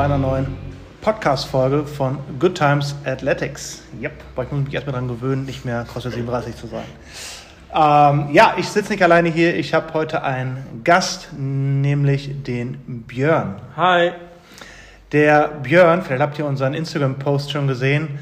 [0.00, 0.46] einer neuen
[1.02, 3.82] Podcast-Folge von Good Times Athletics.
[4.00, 6.84] Yep, aber ich muss mich erstmal daran gewöhnen, nicht mehr CrossFit 37 zu sein.
[7.74, 9.54] Ähm, ja, ich sitze nicht alleine hier.
[9.56, 13.60] Ich habe heute einen Gast, nämlich den Björn.
[13.76, 14.12] Hi.
[15.12, 18.18] Der Björn, vielleicht habt ihr unseren Instagram-Post schon gesehen,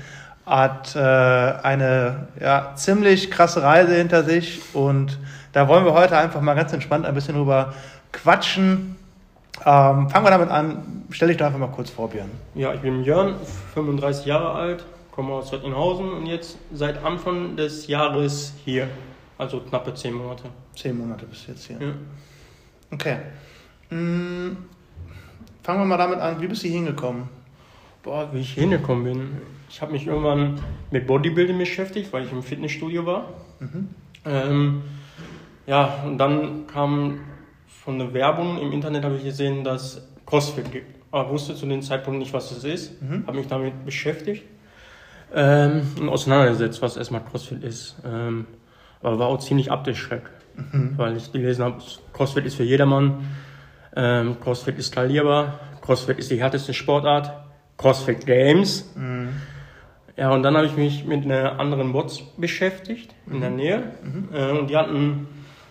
[0.47, 5.19] hat äh, eine ja, ziemlich krasse Reise hinter sich und
[5.53, 7.73] da wollen wir heute einfach mal ganz entspannt ein bisschen drüber
[8.11, 8.98] quatschen.
[9.65, 11.05] Ähm, fangen wir damit an.
[11.11, 12.31] Stell dich doch einfach mal kurz vor, Björn.
[12.55, 13.35] Ja, ich bin Björn,
[13.75, 18.89] 35 Jahre alt, komme aus Rettlinghausen und jetzt seit Anfang des Jahres hier.
[19.37, 20.45] Also knappe 10 Monate.
[20.77, 21.77] Zehn Monate bis jetzt hier.
[21.81, 21.93] Ja.
[22.91, 23.17] Okay.
[23.89, 24.57] Hm,
[25.63, 26.41] fangen wir mal damit an.
[26.41, 27.29] Wie bist du hier hingekommen?
[28.03, 29.37] Boah, wie ich hingekommen bin.
[29.71, 33.29] Ich habe mich irgendwann mit Bodybuilding beschäftigt, weil ich im Fitnessstudio war.
[33.61, 33.89] Mhm.
[34.25, 34.83] Ähm,
[35.67, 37.21] ja, und dann kam
[37.69, 40.99] von der Werbung im Internet habe ich gesehen, dass CrossFit gibt.
[41.11, 43.01] Aber wusste zu dem Zeitpunkt nicht, was das ist.
[43.01, 43.27] Mhm.
[43.27, 44.45] Habe mich damit beschäftigt
[45.35, 47.97] ähm, und auseinandergesetzt, was erstmal CrossFit ist.
[48.05, 48.47] Ähm,
[49.03, 50.95] aber war auch ziemlich abgeschreckt, mhm.
[50.97, 51.79] weil ich gelesen habe,
[52.13, 53.25] CrossFit ist für jedermann.
[53.97, 55.61] Ähm, CrossFit ist skalierbar.
[55.81, 57.33] CrossFit ist die härteste Sportart.
[57.77, 58.93] CrossFit Games.
[58.97, 59.29] Mhm.
[60.17, 63.57] Ja, und dann habe ich mich mit einer anderen Bots beschäftigt in der mhm.
[63.57, 63.93] Nähe.
[64.03, 64.29] Mhm.
[64.35, 65.29] Äh, und die hatten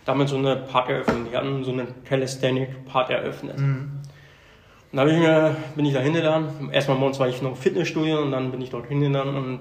[0.08, 1.28] damit so eine Part eröffnet.
[1.32, 3.60] Die hatten so eine Calisthenic-Part eröffnet.
[3.60, 3.92] Mhm.
[4.92, 6.72] Und dann ich mir, bin ich da hingegangen.
[6.72, 9.60] Erstmal morgens war ich noch Fitnessstudio und dann bin ich dort hingegangen und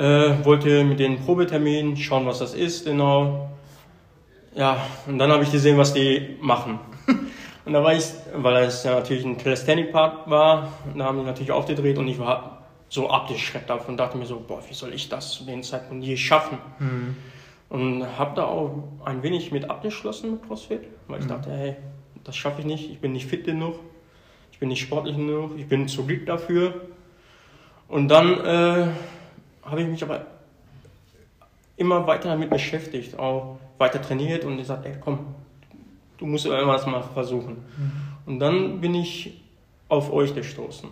[0.00, 3.50] äh, wollte mit den Probetermin schauen, was das ist, genau.
[4.54, 6.78] Ja, und dann habe ich gesehen, was die machen.
[7.64, 8.04] und da war ich,
[8.36, 12.68] weil es ja natürlich ein Calisthenic-Part war, da haben die natürlich aufgedreht und ich war
[12.88, 16.04] so abgeschreckt davon und dachte mir so, boah, wie soll ich das zu dem Zeitpunkt
[16.04, 16.58] je schaffen?
[16.78, 17.16] Mhm.
[17.74, 21.30] Und habe da auch ein wenig mit abgeschlossen mit CrossFit, weil ich mhm.
[21.30, 21.74] dachte, hey,
[22.22, 23.80] das schaffe ich nicht, ich bin nicht fit genug,
[24.52, 26.82] ich bin nicht sportlich genug, ich bin zu dick dafür.
[27.88, 28.86] Und dann äh,
[29.64, 30.24] habe ich mich aber
[31.76, 35.34] immer weiter damit beschäftigt, auch weiter trainiert und gesagt, ey, komm,
[36.18, 37.54] du musst irgendwas mal versuchen.
[37.76, 37.92] Mhm.
[38.26, 39.42] Und dann bin ich
[39.88, 40.90] auf euch gestoßen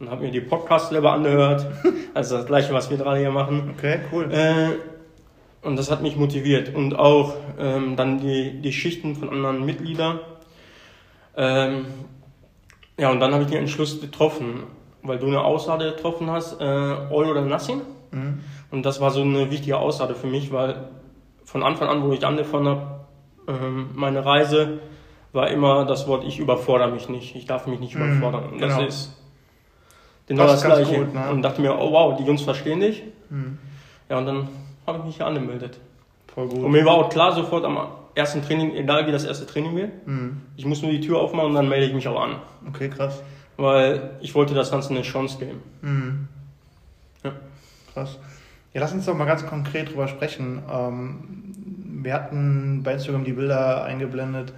[0.00, 1.64] und habe mir die Podcasts selber angehört,
[2.14, 3.72] also das gleiche, was wir gerade hier machen.
[3.76, 4.28] Okay, cool.
[4.32, 4.95] Äh,
[5.66, 6.74] und das hat mich motiviert.
[6.74, 10.20] Und auch ähm, dann die, die Schichten von anderen Mitgliedern.
[11.36, 11.86] Ähm,
[12.98, 14.62] ja, und dann habe ich den Entschluss getroffen,
[15.02, 17.82] weil du eine Aussage getroffen hast, äh, all oder nothing.
[18.12, 18.40] Mhm.
[18.70, 20.88] Und das war so eine wichtige Aussage für mich, weil
[21.44, 23.00] von Anfang an, wo ich angefangen habe,
[23.48, 24.80] ähm, meine Reise,
[25.32, 28.52] war immer das Wort, ich überfordere mich nicht, ich darf mich nicht mhm, überfordern.
[28.52, 28.80] Und genau.
[28.80, 29.22] das ist
[30.26, 31.04] genau das, das Gleiche.
[31.04, 31.30] Gut, ne?
[31.30, 33.02] Und dachte mir, oh wow, die Jungs verstehen dich.
[33.28, 33.58] Mhm.
[34.08, 34.48] Ja, und dann
[34.86, 35.78] habe ich mich hier angemeldet.
[36.34, 36.58] Voll gut.
[36.58, 37.78] Und mir war auch klar sofort am
[38.14, 40.42] ersten Training, egal wie das erste Training wird, mhm.
[40.56, 42.36] ich muss nur die Tür aufmachen und dann melde ich mich auch an.
[42.68, 43.22] Okay, krass.
[43.56, 45.62] Weil ich wollte das Ganze eine Chance geben.
[45.82, 46.28] Mhm.
[47.24, 47.32] Ja.
[47.92, 48.18] Krass.
[48.74, 50.62] Ja, lass uns doch mal ganz konkret drüber sprechen.
[50.70, 51.54] Ähm,
[52.02, 54.52] wir hatten bei Instagram die Bilder eingeblendet.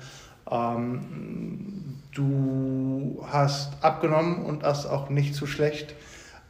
[0.51, 5.95] Ähm, du hast abgenommen und das auch nicht zu schlecht.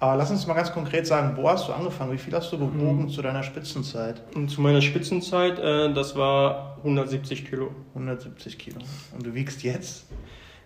[0.00, 2.12] Aber lass uns mal ganz konkret sagen, wo hast du angefangen?
[2.12, 3.08] Wie viel hast du gewogen mhm.
[3.08, 4.22] zu deiner Spitzenzeit?
[4.34, 7.70] Und zu meiner Spitzenzeit, äh, das war 170 Kilo.
[7.94, 8.78] 170 Kilo.
[9.12, 10.06] Und du wiegst jetzt?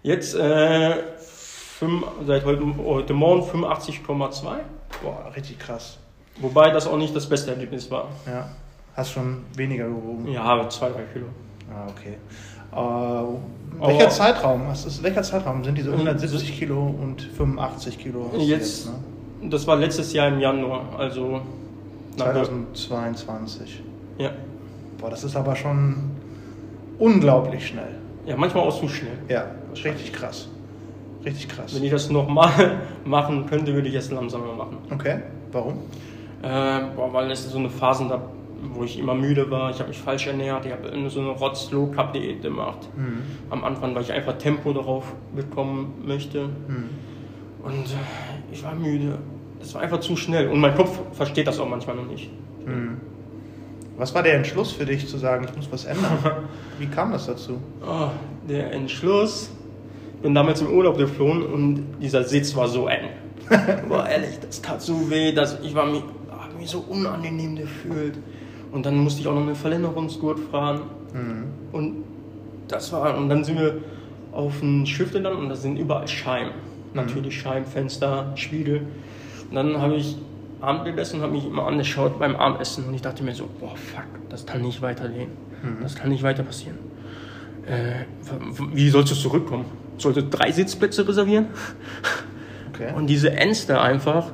[0.02, 4.58] Jetzt äh, fünf, seit heute, heute Morgen 85,2.
[5.02, 5.98] Boah, richtig krass.
[6.40, 8.08] Wobei das auch nicht das beste Ergebnis war.
[8.26, 8.48] Ja.
[8.94, 10.30] Hast schon weniger gewogen?
[10.30, 11.26] Ja, zwei, drei Kilo.
[11.70, 12.18] Ah, okay.
[12.72, 14.68] Äh, welcher Zeitraum?
[14.68, 18.30] Was ist, welcher Zeitraum sind diese 170 Kilo und 85 Kilo?
[18.34, 18.92] Jetzt, jetzt ne?
[19.42, 21.40] Das war letztes Jahr im Januar, also
[22.16, 23.82] 2022.
[24.18, 24.30] Ja.
[24.98, 26.12] Boah, das ist aber schon
[26.98, 27.96] unglaublich schnell.
[28.26, 29.18] Ja, manchmal auch zu schnell.
[29.28, 29.46] Ja,
[29.84, 30.48] richtig krass.
[31.24, 31.74] Richtig krass.
[31.74, 34.78] Wenn ich das nochmal machen könnte, würde ich es langsamer machen.
[34.92, 35.74] Okay, warum?
[36.42, 38.22] Äh, boah, weil es so eine Phase da,
[38.74, 39.70] wo ich immer müde war.
[39.70, 40.66] Ich habe mich falsch ernährt.
[40.66, 42.88] Ich habe so eine Rotz-Low-Cup-Diät gemacht.
[42.96, 43.22] Mhm.
[43.50, 46.44] Am Anfang, weil ich einfach Tempo darauf bekommen möchte.
[46.44, 46.88] Mhm.
[47.62, 49.18] Und äh, ich war müde.
[49.62, 50.48] Es war einfach zu schnell.
[50.48, 52.30] Und mein Kopf versteht das auch manchmal noch nicht.
[52.66, 53.00] Mhm.
[53.96, 56.18] Was war der Entschluss für dich zu sagen, ich muss was ändern?
[56.78, 57.58] Wie kam das dazu?
[57.86, 58.08] Oh,
[58.48, 59.50] der Entschluss.
[60.16, 63.08] Ich bin damals im Urlaub geflohen und dieser Sitz war so eng.
[63.88, 68.18] Boah, ehrlich, das tat so weh, dass ich war mich, hab mich so unangenehm gefühlt.
[68.70, 70.82] Und dann musste ich auch noch eine Verlängerungsgurt fahren.
[71.12, 71.44] Mhm.
[71.72, 72.04] Und
[72.68, 73.78] das war, und dann sind wir
[74.32, 76.50] auf ein Schiff gelandet und da sind überall Scheiben.
[76.50, 77.00] Mhm.
[77.00, 78.86] Natürlich Scheiben, Fenster, Spiegel.
[79.52, 80.16] Und dann habe ich
[80.62, 83.76] Abend gegessen und habe mich immer angeschaut beim Abendessen und ich dachte mir so, boah,
[83.76, 85.28] fuck, das kann nicht weitergehen.
[85.62, 85.82] Mhm.
[85.82, 86.78] Das kann nicht weiter passieren.
[87.66, 88.06] Äh,
[88.72, 89.66] wie sollst du zurückkommen?
[89.98, 91.46] sollte drei Sitzplätze reservieren.
[92.74, 92.90] Okay.
[92.96, 94.28] Und diese Enste einfach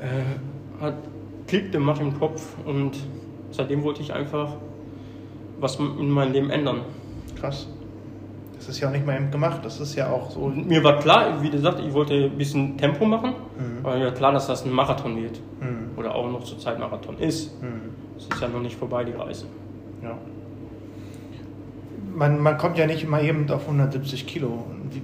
[0.00, 0.96] äh, hat
[1.46, 2.98] Klick gemacht im Kopf und
[3.52, 4.52] seitdem wollte ich einfach
[5.58, 6.82] was in meinem Leben ändern.
[7.40, 7.66] Krass.
[8.54, 10.48] Das ist ja auch nicht mal eben gemacht, das ist ja auch so.
[10.48, 13.77] Mir war klar, wie gesagt, ich wollte ein bisschen Tempo machen, mhm.
[13.88, 15.40] Aber mir war klar, dass das ein Marathon wird.
[15.60, 15.96] Mhm.
[15.96, 17.60] Oder auch noch zur Zeit Marathon ist.
[17.62, 17.94] Mhm.
[18.16, 19.46] Es ist ja noch nicht vorbei, die Reise.
[20.02, 20.16] Ja.
[22.14, 24.64] Man, man kommt ja nicht mal eben auf 170 Kilo.
[24.90, 25.02] Wie,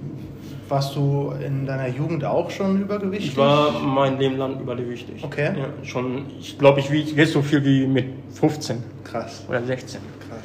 [0.67, 3.31] warst du in deiner Jugend auch schon übergewichtig?
[3.31, 5.23] Ich war mein Leben lang übergewichtig.
[5.23, 5.51] Okay.
[5.57, 8.83] Ja, schon, ich glaube, ich wiege so viel wie mit 15.
[9.03, 9.45] Krass.
[9.47, 10.01] Oder 16.
[10.27, 10.39] Krass.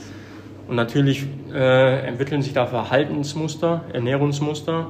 [0.69, 4.89] Und natürlich äh, entwickeln sich da Verhaltensmuster, Ernährungsmuster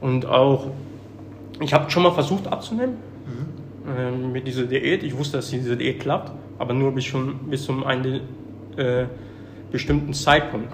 [0.00, 0.68] und auch,
[1.60, 2.96] ich habe schon mal versucht abzunehmen
[3.26, 3.98] mhm.
[3.98, 5.02] äh, mit dieser Diät.
[5.02, 8.20] Ich wusste, dass diese Diät klappt, aber nur bis, schon, bis zum einen
[8.76, 9.06] äh,
[9.70, 10.72] bestimmten Zeitpunkt.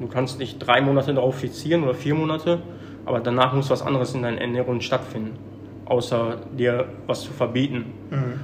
[0.00, 2.60] Du kannst nicht drei Monate darauf fixieren oder vier Monate
[3.06, 5.38] aber danach muss was anderes in deiner Ernährung stattfinden,
[5.86, 7.86] außer dir was zu verbieten.
[8.10, 8.40] Mhm.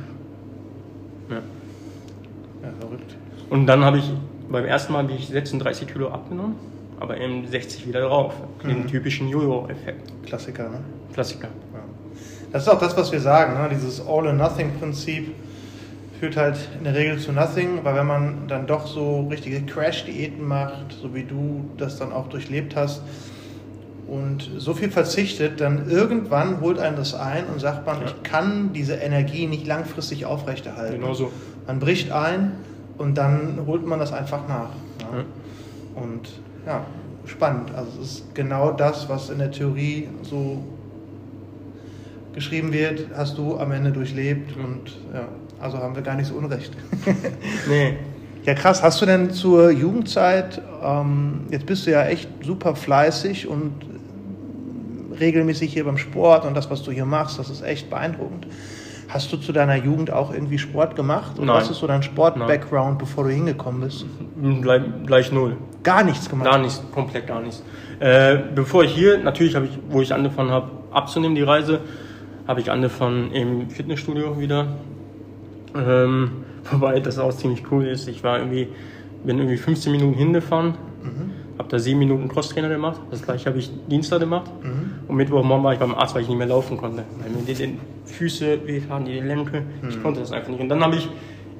[1.29, 1.37] Ja.
[2.63, 3.17] ja, verrückt.
[3.51, 4.11] Und dann habe ich
[4.49, 6.55] beim ersten Mal ich 36 Kilo abgenommen,
[7.01, 8.35] aber eben 60 wieder drauf.
[8.63, 8.87] Den mhm.
[8.87, 10.13] typischen Jojo-Effekt.
[10.25, 10.79] Klassiker, ne?
[11.13, 11.49] Klassiker.
[12.53, 13.69] Das ist auch das, was wir sagen, ne?
[13.73, 15.35] dieses All-or-Nothing-Prinzip
[16.21, 20.47] führt halt in der Regel zu Nothing, weil wenn man dann doch so richtige Crash-Diäten
[20.47, 23.03] macht, so wie du das dann auch durchlebt hast,
[24.07, 28.07] und so viel verzichtet, dann irgendwann holt einen das ein und sagt man, ja.
[28.07, 31.01] ich kann diese Energie nicht langfristig aufrechterhalten.
[31.01, 31.33] Genau so.
[31.67, 32.53] Man bricht ein
[32.99, 34.71] und dann holt man das einfach nach.
[35.01, 35.19] Ja.
[35.19, 36.03] Ja.
[36.03, 36.29] Und
[36.67, 36.85] ja,
[37.25, 37.75] spannend.
[37.75, 40.63] Also es ist genau das, was in der Theorie so
[42.35, 45.29] geschrieben wird, hast du am Ende durchlebt und ja,
[45.61, 46.73] also haben wir gar nicht so unrecht.
[47.69, 47.97] nee.
[48.45, 48.83] Ja, krass.
[48.83, 53.73] Hast du denn zur Jugendzeit, ähm, jetzt bist du ja echt super fleißig und
[55.21, 58.47] regelmäßig hier beim Sport und das, was du hier machst, das ist echt beeindruckend.
[59.09, 61.37] Hast du zu deiner Jugend auch irgendwie Sport gemacht?
[61.37, 61.57] Oder Nein.
[61.57, 64.07] was ist so dein Sport-Background, bevor du hingekommen bist?
[64.63, 65.59] Gleich, gleich, null.
[65.83, 66.51] Gar nichts gemacht?
[66.51, 67.63] Gar nichts, komplett gar nichts.
[68.01, 71.81] Äh, bevor ich hier, natürlich habe ich, wo ich angefangen habe abzunehmen, die Reise,
[72.53, 74.77] habe ich angefangen im Fitnessstudio wieder.
[75.75, 76.31] Ähm,
[76.71, 78.09] wobei das auch ziemlich cool ist.
[78.09, 78.69] Ich war irgendwie,
[79.25, 80.75] bin irgendwie 15 Minuten hingefahren.
[81.03, 83.01] Mhm habe da sieben Minuten Crosstrainer gemacht.
[83.11, 84.51] Das gleiche habe ich Dienstag gemacht.
[84.63, 85.09] Mhm.
[85.09, 87.05] Und Mittwochmorgen war ich beim Arzt, weil ich nicht mehr laufen konnte.
[87.21, 89.61] Weil mir die, die Füße wehtaten, die Lenke.
[89.61, 89.89] Mhm.
[89.89, 90.61] Ich konnte das einfach nicht.
[90.61, 91.09] Und dann habe ich,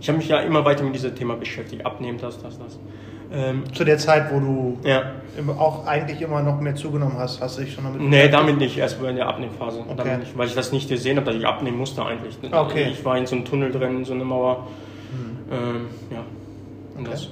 [0.01, 1.85] ich habe mich ja immer weiter mit diesem Thema beschäftigt.
[1.85, 2.79] Abnehmen, das, das, das.
[3.33, 5.13] Ähm, Zu der Zeit, wo du ja.
[5.59, 8.77] auch eigentlich immer noch mehr zugenommen hast, hast du dich schon damit Nee, damit nicht,
[8.77, 9.83] erst in der Abnehmphase.
[9.89, 10.19] Okay.
[10.19, 12.37] Nicht, weil ich das nicht gesehen habe, dass ich abnehmen musste eigentlich.
[12.51, 12.89] Okay.
[12.91, 14.67] Ich war in so einem Tunnel drin, in so einer Mauer.
[15.13, 15.53] Mhm.
[15.53, 16.25] Ähm, ja.
[16.95, 17.11] Und okay.
[17.13, 17.29] das.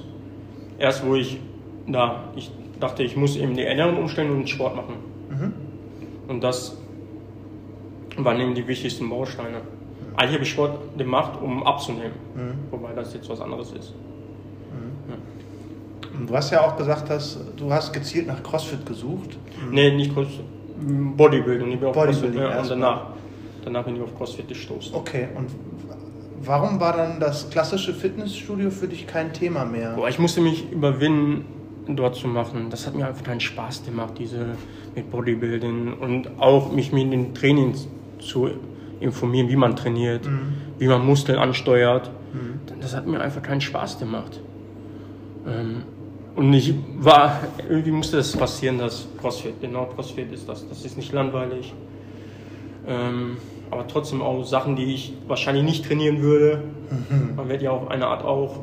[0.79, 1.39] Erst wo ich
[1.87, 2.49] da, ich
[2.79, 4.95] dachte, ich muss eben die Ernährung umstellen und Sport machen.
[5.29, 5.53] Mhm.
[6.27, 6.77] Und das
[8.17, 9.59] waren eben die wichtigsten Bausteine.
[9.59, 10.15] Mhm.
[10.15, 12.71] Eigentlich habe ich Sport gemacht, um abzunehmen, mhm.
[12.71, 13.93] wobei das jetzt was anderes ist.
[16.27, 19.37] Du hast ja auch gesagt, dass du hast gezielt nach CrossFit gesucht.
[19.71, 20.45] Nee, nicht CrossFit,
[21.17, 21.71] Bodybuilding.
[21.71, 23.07] Ich bin auf Bodybuilding CrossFit, ja, und danach,
[23.63, 24.93] danach bin ich auf CrossFit gestoßen.
[24.95, 25.49] Okay, und
[26.43, 29.93] warum war dann das klassische Fitnessstudio für dich kein Thema mehr?
[29.95, 31.45] Boah, ich musste mich überwinden,
[31.87, 32.67] dort zu machen.
[32.69, 34.55] Das hat mir einfach keinen Spaß gemacht, diese
[34.95, 37.87] mit Bodybuilding und auch mich mit den Trainings
[38.19, 38.49] zu
[38.99, 40.53] informieren, wie man trainiert, mhm.
[40.77, 42.11] wie man Muskeln ansteuert.
[42.33, 42.59] Mhm.
[42.79, 44.39] Das hat mir einfach keinen Spaß gemacht.
[45.47, 45.83] Ähm,
[46.35, 50.67] und ich war, irgendwie musste das passieren, dass CrossFit, genau CrossFit ist das.
[50.67, 51.73] Das ist nicht langweilig.
[52.87, 53.37] Ähm,
[53.69, 56.63] aber trotzdem auch Sachen, die ich wahrscheinlich nicht trainieren würde.
[56.89, 57.35] Mhm.
[57.35, 58.59] Man wird ja auf eine Art auch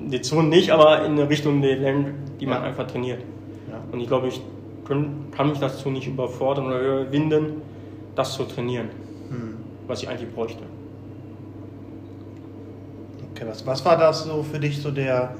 [0.00, 1.76] die Zone nicht, aber in eine Richtung, die,
[2.40, 2.68] die man ja.
[2.68, 3.22] einfach trainiert.
[3.70, 3.80] Ja.
[3.92, 4.40] Und ich glaube, ich
[4.84, 7.62] können, kann mich dazu nicht überfordern oder überwinden,
[8.14, 8.88] das zu trainieren,
[9.30, 9.56] hm.
[9.86, 10.62] was ich eigentlich bräuchte.
[13.30, 15.34] Okay, was, was war das so für dich so der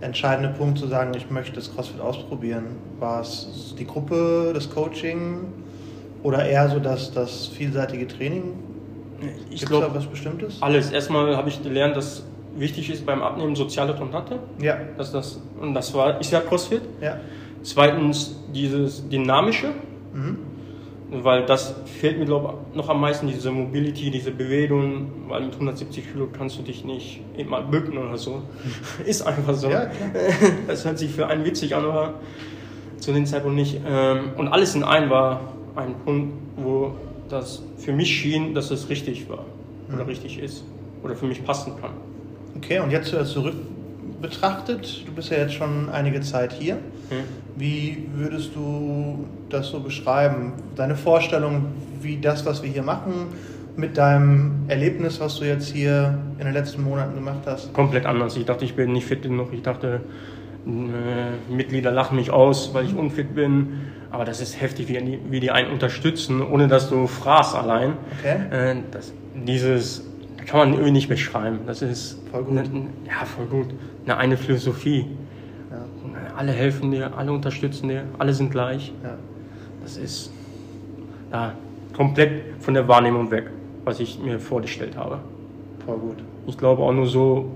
[0.00, 2.76] entscheidende Punkt zu sagen, ich möchte das CrossFit ausprobieren?
[2.98, 5.46] War es die Gruppe, das Coaching
[6.22, 8.54] oder eher so das, das vielseitige Training?
[9.50, 10.60] Ich glaube, was Bestimmtes?
[10.60, 10.90] Alles.
[10.90, 12.24] Erstmal habe ich gelernt, dass
[12.56, 14.38] wichtig ist beim Abnehmen soziale Kontakte.
[14.60, 14.78] Ja.
[14.96, 16.82] Das, das, und das war, ist ja CrossFit.
[17.00, 17.18] Ja.
[17.62, 19.68] Zweitens dieses Dynamische.
[20.12, 20.38] Mhm.
[21.22, 25.54] Weil das fehlt mir, glaube ich, noch am meisten, diese Mobility, diese Bewegung, weil mit
[25.54, 28.42] 170 Kilo kannst du dich nicht mal bücken oder so.
[29.04, 29.70] ist einfach so.
[29.70, 29.90] Ja,
[30.66, 32.14] das hört sich für einen witzig an, aber
[32.98, 33.80] zu dem Zeitpunkt nicht.
[33.86, 35.40] Ähm, und alles in einem war
[35.76, 36.94] ein Punkt, wo
[37.28, 39.44] das für mich schien, dass es richtig war
[39.88, 40.08] oder mhm.
[40.08, 40.64] richtig ist
[41.02, 41.92] oder für mich passen kann.
[42.56, 43.73] Okay, und jetzt zurückblickend
[44.24, 47.24] betrachtet, du bist ja jetzt schon einige Zeit hier, hm.
[47.56, 50.54] wie würdest du das so beschreiben?
[50.76, 51.66] Deine Vorstellung,
[52.00, 53.26] wie das, was wir hier machen,
[53.76, 57.72] mit deinem Erlebnis, was du jetzt hier in den letzten Monaten gemacht hast?
[57.74, 58.36] Komplett anders.
[58.36, 59.52] Ich dachte, ich bin nicht fit genug.
[59.52, 60.00] Ich dachte,
[60.66, 63.80] äh, Mitglieder lachen mich aus, weil ich unfit bin.
[64.10, 67.94] Aber das ist heftig, wie die, wie die einen unterstützen, ohne dass du fragst allein.
[68.20, 68.70] Okay.
[68.72, 70.04] Äh, das, dieses
[70.46, 71.60] kann man irgendwie nicht beschreiben.
[71.66, 72.58] Das ist voll gut.
[72.58, 73.68] Eine, ja, voll gut.
[74.04, 75.06] Eine, eine Philosophie.
[75.70, 75.84] Ja.
[76.36, 78.92] Alle helfen dir, alle unterstützen dir, alle sind gleich.
[79.02, 79.16] Ja.
[79.82, 80.32] Das ist
[81.30, 81.52] ja,
[81.94, 83.50] komplett von der Wahrnehmung weg,
[83.84, 85.18] was ich mir vorgestellt habe.
[85.84, 86.16] Voll gut.
[86.46, 87.50] Ich glaube auch nur so,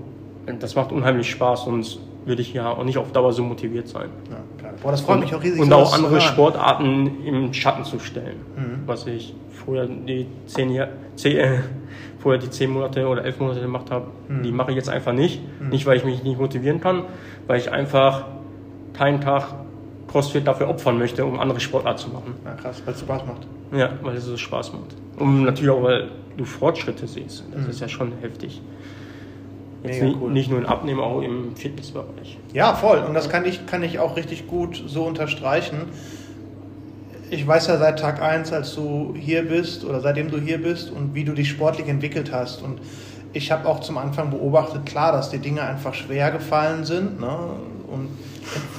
[0.59, 4.09] das macht unheimlich Spaß, sonst würde ich ja auch nicht auf Dauer so motiviert sein.
[4.29, 4.37] Ja,
[4.81, 5.61] Boah, das freut und, mich auch riesig.
[5.61, 8.83] Und auch andere Sportarten im Schatten zu stellen, mhm.
[8.85, 9.33] was ich
[9.65, 11.59] vorher die zehn Jahre, zehn, äh,
[12.19, 14.43] vorher die zehn Monate oder elf Monate gemacht habe, mhm.
[14.43, 15.41] die mache ich jetzt einfach nicht.
[15.59, 15.69] Mhm.
[15.69, 17.03] Nicht, weil ich mich nicht motivieren kann,
[17.47, 18.25] weil ich einfach
[18.93, 19.53] keinen Tag
[20.07, 22.35] CrossFit dafür opfern möchte, um andere Sportarten zu machen.
[22.43, 23.47] Ja, krass, weil es Spaß macht.
[23.71, 24.95] Ja, weil es so Spaß macht.
[25.17, 27.43] Und natürlich auch, weil du Fortschritte siehst.
[27.51, 27.69] Das mhm.
[27.69, 28.61] ist ja schon heftig.
[29.83, 30.31] Jetzt nicht, cool.
[30.31, 32.37] nicht nur im Abnehmen, auch im Fitnessbereich.
[32.53, 32.99] Ja, voll.
[32.99, 35.87] Und das kann ich, kann ich auch richtig gut so unterstreichen
[37.31, 40.91] ich weiß ja seit Tag 1, als du hier bist oder seitdem du hier bist
[40.91, 42.63] und wie du dich sportlich entwickelt hast.
[42.63, 42.79] Und
[43.33, 47.19] ich habe auch zum Anfang beobachtet, klar, dass die Dinge einfach schwer gefallen sind.
[47.19, 47.37] Ne?
[47.87, 48.09] Und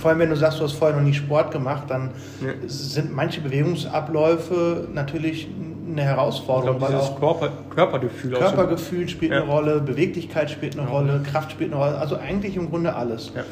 [0.01, 2.11] vor allem, wenn du sagst, du hast vorher noch nie Sport gemacht, dann
[2.45, 2.53] ja.
[2.67, 5.49] sind manche Bewegungsabläufe natürlich
[5.93, 6.77] eine Herausforderung.
[6.81, 8.33] Ich glaube, dieses Körper, Körpergefühl.
[8.33, 9.43] Körpergefühl spielt ja.
[9.43, 10.93] eine Rolle, Beweglichkeit spielt eine ja.
[10.93, 11.99] Rolle, Kraft spielt eine Rolle.
[11.99, 13.33] Also eigentlich im Grunde alles.
[13.35, 13.45] Ja.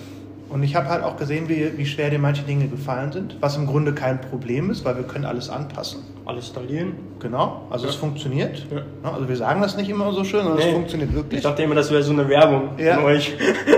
[0.50, 3.57] Und ich habe halt auch gesehen, wie, wie schwer dir manche Dinge gefallen sind, was
[3.57, 6.00] im Grunde kein Problem ist, weil wir können alles anpassen.
[6.25, 6.95] Alles installieren.
[7.21, 7.90] Genau, also ja.
[7.90, 8.66] es funktioniert.
[8.71, 9.12] Ja.
[9.12, 10.68] Also wir sagen das nicht immer so schön, sondern nee.
[10.68, 11.38] es funktioniert wirklich.
[11.38, 12.95] Ich dachte immer, das wäre so eine Werbung ja.
[12.95, 13.37] von euch.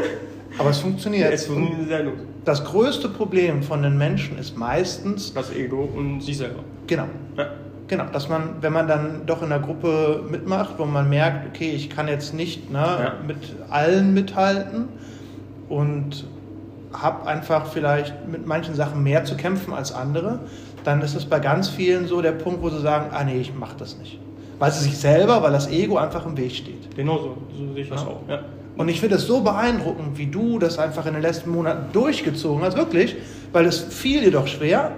[0.59, 1.33] Aber es funktioniert.
[1.33, 2.19] es funktioniert sehr gut.
[2.45, 5.33] Das größte Problem von den Menschen ist meistens...
[5.35, 6.61] Das Ego und sie selber.
[6.87, 7.07] Genau.
[7.37, 7.47] Ja.
[7.91, 11.71] Genau, dass man, wenn man dann doch in der Gruppe mitmacht, wo man merkt, okay,
[11.71, 13.15] ich kann jetzt nicht ne, ja.
[13.27, 13.37] mit
[13.69, 14.89] allen mithalten
[15.69, 16.25] und
[16.93, 20.39] habe einfach vielleicht mit manchen Sachen mehr zu kämpfen als andere,
[20.85, 23.53] dann ist es bei ganz vielen so der Punkt, wo sie sagen, ah nee, ich
[23.57, 24.21] mache das nicht.
[24.61, 26.95] Weil sie sich selber, weil das Ego einfach im Weg steht.
[26.95, 28.07] Genau so, so sehe ich das ja.
[28.07, 28.21] auch.
[28.29, 28.41] Ja.
[28.77, 32.63] Und ich finde es so beeindruckend, wie du das einfach in den letzten Monaten durchgezogen
[32.63, 33.17] hast, wirklich,
[33.53, 34.93] weil es fiel dir doch schwer.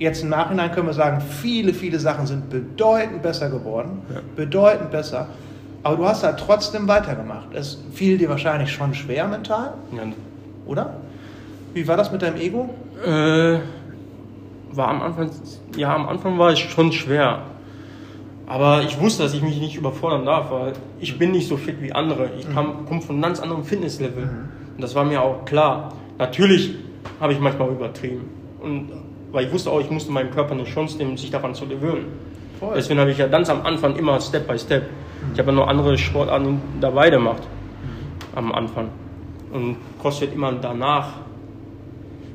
[0.00, 4.22] Jetzt im Nachhinein können wir sagen, viele, viele Sachen sind bedeutend besser geworden, ja.
[4.34, 5.28] bedeutend besser.
[5.82, 7.48] Aber du hast da trotzdem weitergemacht.
[7.52, 10.02] Es fiel dir wahrscheinlich schon schwer mental, ja.
[10.64, 10.94] oder?
[11.74, 12.70] Wie war das mit deinem Ego?
[13.04, 13.58] Äh,
[14.72, 15.30] war am Anfang,
[15.76, 17.42] ja, am Anfang war es schon schwer.
[18.46, 21.82] Aber ich wusste, dass ich mich nicht überfordern darf, weil ich bin nicht so fit
[21.82, 22.30] wie andere.
[22.38, 22.86] Ich mhm.
[22.88, 24.24] komme von einem ganz anderem Fitnesslevel.
[24.24, 24.48] Mhm.
[24.76, 25.92] Und das war mir auch klar.
[26.16, 26.74] Natürlich
[27.20, 28.22] habe ich manchmal übertrieben.
[28.62, 31.66] Und, weil ich wusste auch, ich musste meinem Körper eine Chance nehmen, sich daran zu
[31.66, 32.06] gewöhnen.
[32.58, 32.74] Voll.
[32.76, 34.82] Deswegen habe ich ja ganz am Anfang immer Step by Step.
[34.82, 35.32] Mhm.
[35.32, 37.42] Ich habe ja noch andere Sportarten dabei gemacht.
[37.42, 38.38] Mhm.
[38.38, 38.88] Am Anfang.
[39.52, 41.14] Und CrossFit immer danach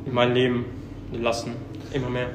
[0.06, 0.66] in mein Leben
[1.14, 1.54] lassen.
[1.92, 2.28] Immer mehr.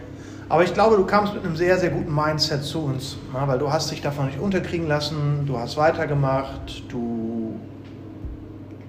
[0.49, 3.73] Aber ich glaube, du kamst mit einem sehr, sehr guten Mindset zu uns, weil du
[3.73, 7.55] hast dich davon nicht unterkriegen lassen, du hast weitergemacht, du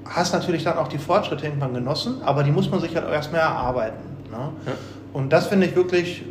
[0.05, 3.41] hast natürlich dann auch die Fortschritte irgendwann genossen, aber die muss man sich halt erstmal
[3.41, 3.99] erarbeiten.
[4.31, 4.49] Ne?
[4.65, 4.71] Ja.
[5.13, 6.23] Und das finde ich wirklich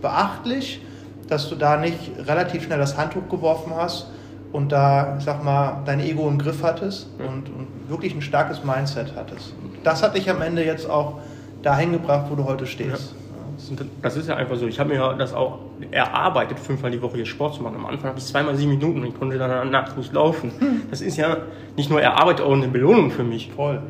[0.00, 0.80] beachtlich,
[1.28, 4.08] dass du da nicht relativ schnell das Handtuch geworfen hast
[4.52, 7.26] und da, ich sag mal, dein Ego im Griff hattest ja.
[7.26, 9.54] und, und wirklich ein starkes Mindset hattest.
[9.82, 11.20] Das hat dich am Ende jetzt auch
[11.62, 13.14] dahin gebracht, wo du heute stehst.
[13.14, 13.86] Ja.
[14.02, 14.66] Das ist ja einfach so.
[14.66, 15.60] Ich habe mir das auch
[15.90, 17.76] erarbeitet, fünfmal die Woche hier Sport zu machen.
[17.76, 20.52] Am Anfang habe ich zweimal sieben Minuten und ich konnte dann nachts laufen.
[20.58, 20.82] Hm.
[20.90, 21.36] Das ist ja
[21.76, 23.52] nicht nur erarbeitet, auch eine Belohnung für mich.
[23.54, 23.80] Voll.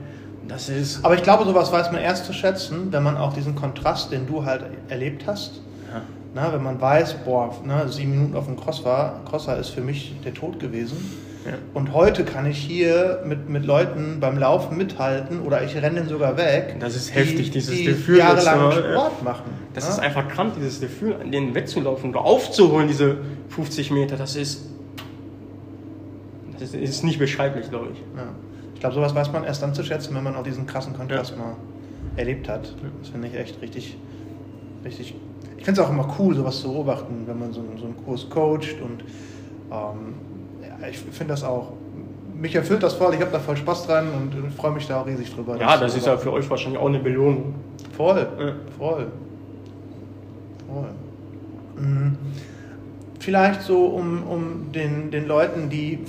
[0.48, 3.54] Das ist Aber ich glaube, sowas weiß man erst zu schätzen, wenn man auch diesen
[3.54, 5.60] Kontrast, den du halt erlebt hast,
[5.92, 6.02] ja.
[6.34, 9.80] na, wenn man weiß, boah, ne, sieben Minuten auf dem Cross war, Crosser ist für
[9.80, 10.96] mich der Tod gewesen
[11.44, 11.54] ja.
[11.74, 16.08] Und heute kann ich hier mit, mit Leuten beim Laufen mithalten oder ich renne den
[16.08, 16.76] sogar weg.
[16.78, 18.18] Das ist heftig, die, dieses die Gefühl.
[18.18, 19.50] Jahrelang das, Sport machen.
[19.74, 19.90] Das ja?
[19.90, 23.16] ist einfach krank, dieses Gefühl, an den wegzulaufen oder aufzuholen, diese
[23.48, 24.16] 50 Meter.
[24.16, 24.66] Das ist,
[26.60, 27.98] das ist nicht beschreiblich, glaube ich.
[28.16, 28.28] Ja.
[28.82, 31.38] Ich glaube, sowas weiß man erst dann zu schätzen, wenn man auch diesen krassen Kontrast
[31.38, 31.54] mal
[32.16, 32.74] erlebt hat.
[33.00, 33.96] Das finde ich echt richtig,
[34.84, 35.14] richtig.
[35.56, 38.28] Ich finde es auch immer cool, sowas zu beobachten, wenn man so, so einen Kurs
[38.28, 39.04] coacht und
[39.70, 40.14] ähm,
[40.90, 41.74] ich finde das auch.
[42.34, 45.06] Mich erfüllt das voll, ich habe da voll Spaß dran und freue mich da auch
[45.06, 45.56] riesig drüber.
[45.60, 47.54] Ja, das ist ja für euch wahrscheinlich auch eine Belohnung.
[47.96, 48.52] Voll, ja.
[48.76, 49.06] voll.
[50.66, 50.88] Voll.
[51.76, 52.16] Mhm.
[53.20, 56.00] Vielleicht so, um, um den, den Leuten, die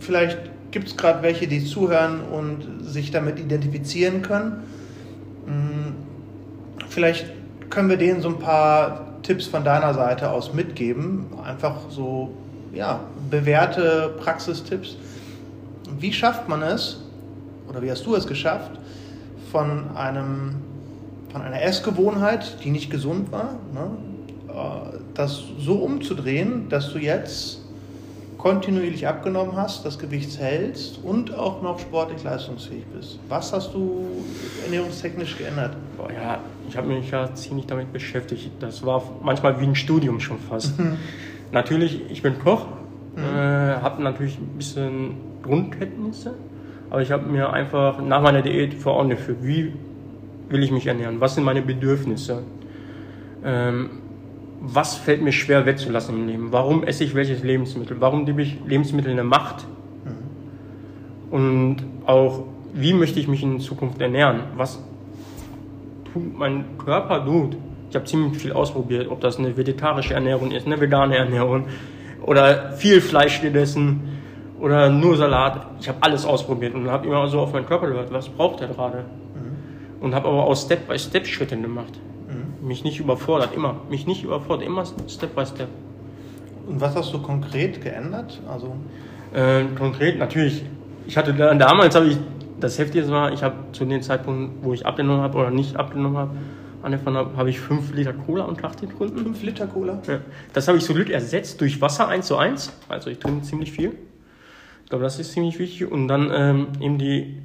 [0.00, 4.64] vielleicht gibt es gerade welche, die zuhören und sich damit identifizieren können.
[5.46, 5.94] Hm,
[6.88, 7.26] vielleicht
[7.70, 11.26] können wir denen so ein paar Tipps von deiner Seite aus mitgeben.
[11.44, 12.32] Einfach so,
[12.74, 13.00] ja,
[13.30, 14.96] bewährte Praxistipps.
[15.98, 17.04] Wie schafft man es,
[17.68, 18.72] oder wie hast du es geschafft,
[19.52, 20.56] von einem
[21.32, 23.90] von einer Essgewohnheit, die nicht gesund war, ne,
[24.48, 27.61] äh, das so umzudrehen, dass du jetzt
[28.42, 33.20] kontinuierlich abgenommen hast, das Gewicht hältst und auch noch sportlich leistungsfähig bist.
[33.28, 34.04] Was hast du
[34.64, 35.76] ernährungstechnisch geändert?
[36.12, 38.50] Ja, ich habe mich ja ziemlich damit beschäftigt.
[38.58, 40.76] Das war manchmal wie ein Studium schon fast.
[40.76, 40.96] Mhm.
[41.52, 42.66] Natürlich, ich bin Koch,
[43.14, 43.22] mhm.
[43.22, 46.34] äh, habe natürlich ein bisschen Grundkenntnisse,
[46.90, 49.72] aber ich habe mir einfach nach meiner Diät vor Augen geführt, wie
[50.48, 52.42] will ich mich ernähren, was sind meine Bedürfnisse.
[53.44, 54.01] Ähm,
[54.64, 56.52] was fällt mir schwer wegzulassen im Leben?
[56.52, 58.00] Warum esse ich welches Lebensmittel?
[58.00, 59.66] Warum gebe ich Lebensmittel eine Macht?
[60.04, 61.34] Mhm.
[61.34, 61.76] Und
[62.06, 64.40] auch, wie möchte ich mich in Zukunft ernähren?
[64.56, 64.80] Was
[66.12, 67.56] tut mein Körper gut?
[67.90, 71.64] Ich habe ziemlich viel ausprobiert, ob das eine vegetarische Ernährung ist, eine vegane Ernährung
[72.22, 74.00] oder viel Fleisch gegessen
[74.60, 75.66] oder nur Salat.
[75.80, 78.68] Ich habe alles ausprobiert und habe immer so auf meinen Körper gehört, was braucht er
[78.68, 78.98] gerade?
[79.34, 80.04] Mhm.
[80.04, 81.98] Und habe aber auch Step-by-Step Schritte gemacht
[82.62, 83.76] mich nicht überfordert, immer.
[83.90, 85.68] Mich nicht überfordert, immer Step by Step.
[86.66, 88.40] Und was hast du konkret geändert?
[88.48, 88.76] Also
[89.34, 90.64] äh, konkret natürlich.
[91.06, 92.18] Ich hatte da, damals habe ich
[92.60, 96.16] das Heftige war, ich habe zu dem Zeitpunkt, wo ich abgenommen habe oder nicht abgenommen
[96.16, 96.36] habe,
[96.82, 99.18] angefangen habe, habe ich 5 Liter Cola am Tag getrunken.
[99.18, 100.00] 5 Liter Cola?
[100.06, 100.20] Ja.
[100.52, 102.72] Das habe ich zum Glück ersetzt durch Wasser 1 zu 1.
[102.88, 103.92] Also ich trinke ziemlich viel.
[104.84, 105.90] Ich glaube, das ist ziemlich wichtig.
[105.90, 107.38] Und dann ähm, eben die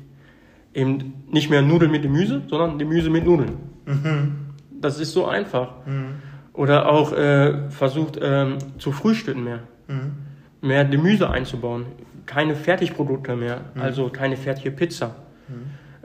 [0.73, 3.57] eben nicht mehr Nudeln mit Gemüse, sondern Gemüse mit Nudeln.
[3.85, 4.46] Mhm.
[4.81, 5.85] Das ist so einfach.
[5.85, 6.21] Mhm.
[6.53, 9.59] Oder auch äh, versucht ähm, zu frühstücken mehr.
[9.87, 10.13] Mhm.
[10.61, 11.85] Mehr Gemüse einzubauen.
[12.25, 13.81] Keine Fertigprodukte mehr, mhm.
[13.81, 15.15] also keine fertige Pizza.
[15.47, 15.53] Mhm.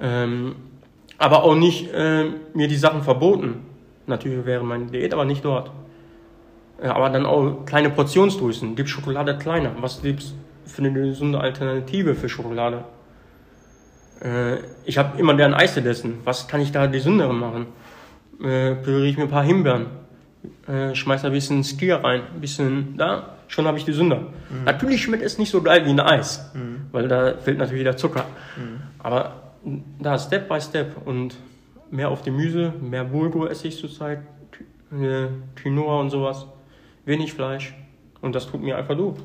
[0.00, 0.54] Ähm,
[1.18, 3.60] aber auch nicht äh, mir die Sachen verboten.
[4.06, 5.70] Natürlich wäre meine Diät, aber nicht dort.
[6.82, 8.74] Ja, aber dann auch kleine Portionsgrößen.
[8.74, 9.72] Gibt Schokolade kleiner?
[9.80, 10.34] Was gibt's
[10.66, 12.84] für eine gesunde Alternative für Schokolade?
[14.20, 16.18] Äh, ich habe immer gern Eis gegessen.
[16.24, 17.66] Was kann ich da gesündere machen?
[18.42, 19.86] Äh, püriere ich mir ein paar Himbeeren,
[20.66, 24.20] äh, schmeiß ein bisschen Stier rein, ein bisschen da, schon habe ich die Sünder.
[24.50, 24.64] Mhm.
[24.64, 26.86] Natürlich schmeckt es nicht so geil wie ein Eis, mhm.
[26.92, 28.24] weil da fehlt natürlich der Zucker.
[28.56, 28.82] Mhm.
[28.98, 29.42] Aber
[30.00, 31.36] da Step by Step und
[31.90, 34.20] mehr auf Gemüse, mehr Bulgur esse ich zurzeit,
[34.92, 35.26] äh,
[35.56, 36.46] Quinoa und sowas,
[37.04, 37.74] wenig Fleisch
[38.20, 39.16] und das tut mir einfach gut.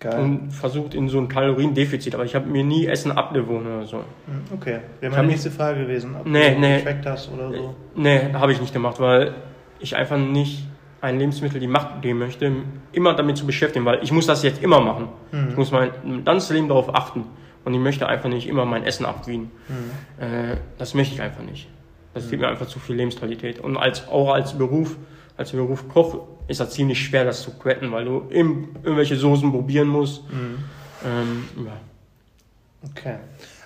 [0.00, 0.18] Geil.
[0.18, 3.98] und versucht in so ein Kaloriendefizit, aber ich habe mir nie Essen abgewohnt oder so.
[3.98, 7.74] Hm, okay, wäre meine nächste Frage gewesen, ob nee, du nee, getrackt hast oder so.
[7.94, 9.34] Nee, habe ich nicht gemacht, weil
[9.78, 10.64] ich einfach nicht
[11.02, 12.50] ein Lebensmittel die Macht geben möchte,
[12.92, 15.08] immer damit zu beschäftigen, weil ich muss das jetzt immer machen.
[15.32, 15.48] Mhm.
[15.50, 15.90] Ich muss mein
[16.24, 17.24] ganzes Leben darauf achten
[17.66, 19.50] und ich möchte einfach nicht immer mein Essen abwiegen.
[19.68, 20.24] Mhm.
[20.24, 21.68] Äh, das möchte ich einfach nicht.
[22.14, 22.30] Das mhm.
[22.30, 23.60] gibt mir einfach zu viel Lebensqualität.
[23.60, 24.96] Und als, auch als Beruf,
[25.40, 29.50] als Beruf Koch ist das ziemlich schwer, das zu quetten, weil du im, irgendwelche Soßen
[29.50, 30.22] probieren musst.
[30.30, 30.58] Mhm.
[31.02, 32.90] Ähm, ja.
[32.90, 33.16] Okay.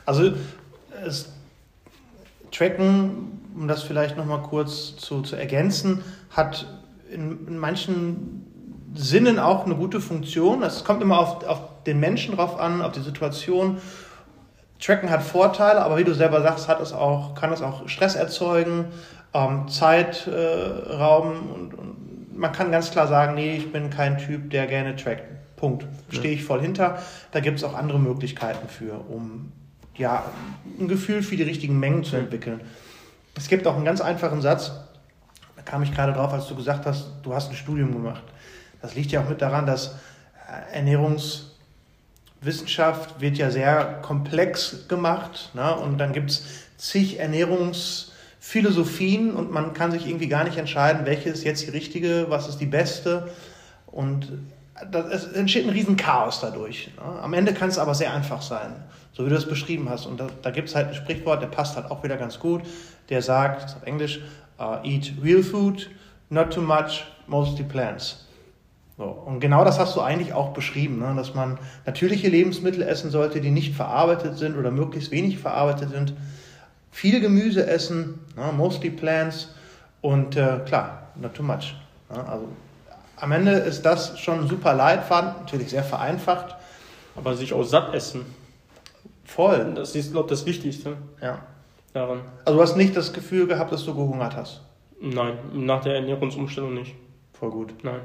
[0.06, 0.32] Also
[1.04, 1.32] es,
[2.52, 6.66] Tracken, um das vielleicht nochmal kurz zu, zu ergänzen, hat
[7.10, 8.46] in, in, manchen
[8.94, 10.62] Sinnen auch eine gute Funktion.
[10.62, 13.78] Es kommt immer auf, auf den Menschen drauf an, auf die Situation.
[14.80, 18.14] Tracken hat Vorteile, aber wie du selber sagst, hat es auch, kann es auch Stress
[18.14, 18.86] erzeugen,
[19.34, 24.50] ähm, Zeit äh, und, und, man kann ganz klar sagen, nee, ich bin kein Typ,
[24.50, 25.22] der gerne trackt.
[25.56, 25.86] Punkt.
[26.10, 26.98] Stehe ich voll hinter.
[27.30, 29.52] Da gibt es auch andere Möglichkeiten für, um
[29.94, 30.24] ja,
[30.78, 32.60] ein Gefühl für die richtigen Mengen zu entwickeln.
[33.36, 34.72] Es gibt auch einen ganz einfachen Satz,
[35.56, 38.24] da kam ich gerade drauf, als du gesagt hast, du hast ein Studium gemacht.
[38.82, 39.94] Das liegt ja auch mit daran, dass
[40.48, 45.76] äh, Ernährungswissenschaft wird ja sehr komplex gemacht ne?
[45.76, 46.44] und dann gibt es
[46.76, 48.13] zig Ernährungs-
[48.46, 52.46] Philosophien und man kann sich irgendwie gar nicht entscheiden, welche ist jetzt die richtige, was
[52.46, 53.30] ist die beste.
[53.86, 54.32] Und
[55.10, 56.90] es entsteht ein riesen Chaos dadurch.
[56.98, 57.22] Ne?
[57.22, 58.76] Am Ende kann es aber sehr einfach sein,
[59.14, 60.04] so wie du es beschrieben hast.
[60.04, 62.60] Und da, da gibt es halt ein Sprichwort, der passt halt auch wieder ganz gut.
[63.08, 64.20] Der sagt, auf Englisch,
[64.60, 65.88] uh, eat real food,
[66.28, 68.28] not too much, mostly plants.
[68.98, 71.14] So, und genau das hast du eigentlich auch beschrieben, ne?
[71.16, 76.12] dass man natürliche Lebensmittel essen sollte, die nicht verarbeitet sind oder möglichst wenig verarbeitet sind
[76.94, 79.48] viel Gemüse essen, ne, mostly plants
[80.00, 81.74] und äh, klar, not too much.
[82.08, 82.46] Ne, also
[83.16, 86.54] am Ende ist das schon ein super Leitfaden, natürlich sehr vereinfacht.
[87.16, 88.24] Aber sich auch satt essen.
[89.24, 89.72] Voll.
[89.74, 90.96] Das ist, glaube ich, das Wichtigste.
[91.20, 91.38] Ja.
[91.92, 92.20] Daran.
[92.44, 94.60] Also du hast nicht das Gefühl gehabt, dass du gehungert hast?
[95.00, 96.94] Nein, nach der Ernährungsumstellung nicht.
[97.38, 97.72] Voll gut.
[97.82, 98.00] Nein.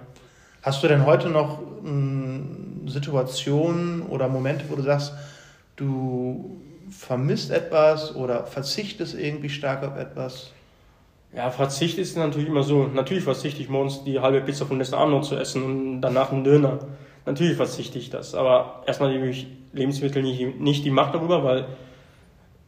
[0.61, 5.13] Hast du denn heute noch mh, Situationen oder Momente, wo du sagst,
[5.75, 10.51] du vermisst etwas oder verzichtest irgendwie stark auf etwas?
[11.33, 12.87] Ja, Verzicht ist natürlich immer so.
[12.87, 16.79] Natürlich verzichte ich morgens die halbe Pizza von Arno zu essen und danach einen Döner.
[17.25, 18.33] Natürlich verzichte ich das.
[18.33, 21.67] Aber erstmal nehme ich Lebensmittel nicht, nicht die Macht darüber, weil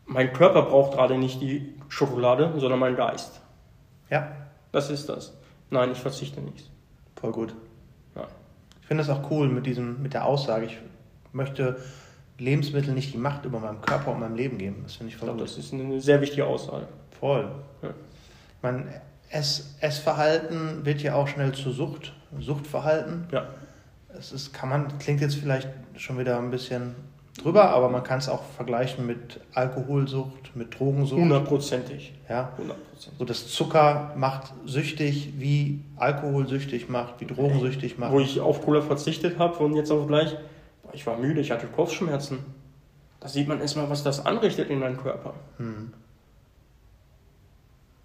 [0.05, 3.41] mein Körper braucht gerade nicht die Schokolade, sondern mein Geist.
[4.09, 4.31] Ja.
[4.71, 5.33] Das ist das.
[5.69, 6.69] Nein, ich verzichte nicht.
[7.15, 7.55] Voll gut.
[8.15, 8.27] Ja.
[8.81, 10.77] Ich finde es auch cool mit, diesem, mit der Aussage, ich
[11.33, 11.77] möchte
[12.41, 14.81] Lebensmittel nicht die Macht über meinem Körper und meinem Leben geben.
[14.83, 15.57] Das finde ich voll ich glaube, gut.
[15.57, 16.87] Das ist eine sehr wichtige Aussage.
[17.19, 17.47] Voll.
[17.83, 17.89] Ja.
[18.63, 18.87] Man,
[19.29, 23.27] Ess, Essverhalten wird ja auch schnell zu Sucht, Suchtverhalten.
[23.31, 23.45] Ja.
[24.17, 26.95] Es ist, kann man, klingt jetzt vielleicht schon wieder ein bisschen
[27.41, 31.21] drüber, aber man kann es auch vergleichen mit Alkoholsucht, mit Drogensucht.
[31.21, 32.13] Hundertprozentig.
[32.27, 32.51] Ja.
[32.57, 33.19] Hundertprozentig.
[33.19, 38.11] So das Zucker macht süchtig, wie Alkohol süchtig macht, wie Drogen süchtig macht.
[38.11, 40.35] Wo ich auf Cola verzichtet habe und jetzt auf gleich,
[40.93, 42.39] ich war müde, ich hatte Kopfschmerzen.
[43.19, 45.33] Da sieht man erstmal, was das anrichtet in deinem Körper.
[45.57, 45.93] Hm.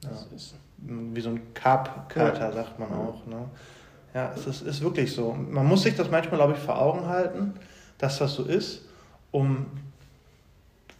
[0.02, 0.36] Das ja.
[0.36, 2.52] ist wie so ein Carb-Kater, ja.
[2.52, 3.24] sagt man auch.
[3.26, 3.48] Ne?
[4.14, 5.32] Ja, es ist, ist wirklich so.
[5.32, 7.54] Man muss sich das manchmal, glaube ich, vor Augen halten,
[7.98, 8.86] dass das so ist
[9.36, 9.66] um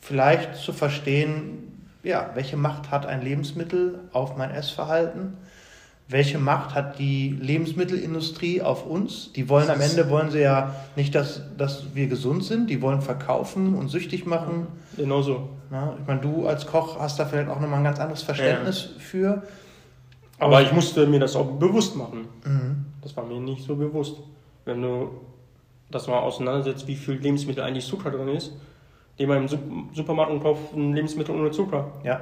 [0.01, 5.39] vielleicht zu verstehen, ja, welche Macht hat ein Lebensmittel auf mein Essverhalten?
[6.09, 9.33] Welche Macht hat die Lebensmittelindustrie auf uns?
[9.33, 13.03] Die wollen am Ende wollen sie ja nicht, dass, dass wir gesund sind, die wollen
[13.03, 14.69] verkaufen und süchtig machen.
[14.97, 15.49] Genau so.
[15.73, 18.91] Ja, ich meine, du als Koch hast da vielleicht auch nochmal ein ganz anderes Verständnis
[18.95, 19.01] ja.
[19.01, 19.43] für.
[20.39, 22.29] Aber ich musste mir das auch bewusst machen.
[22.45, 22.85] Mhm.
[23.03, 24.19] Das war mir nicht so bewusst.
[24.65, 25.11] Wenn du
[25.91, 28.53] dass man auseinandersetzt, wie viel Lebensmittel eigentlich Zucker drin ist.
[29.19, 31.93] Die man im Supermarkt und kauft ein Lebensmittel ohne Zucker.
[32.05, 32.21] Ja.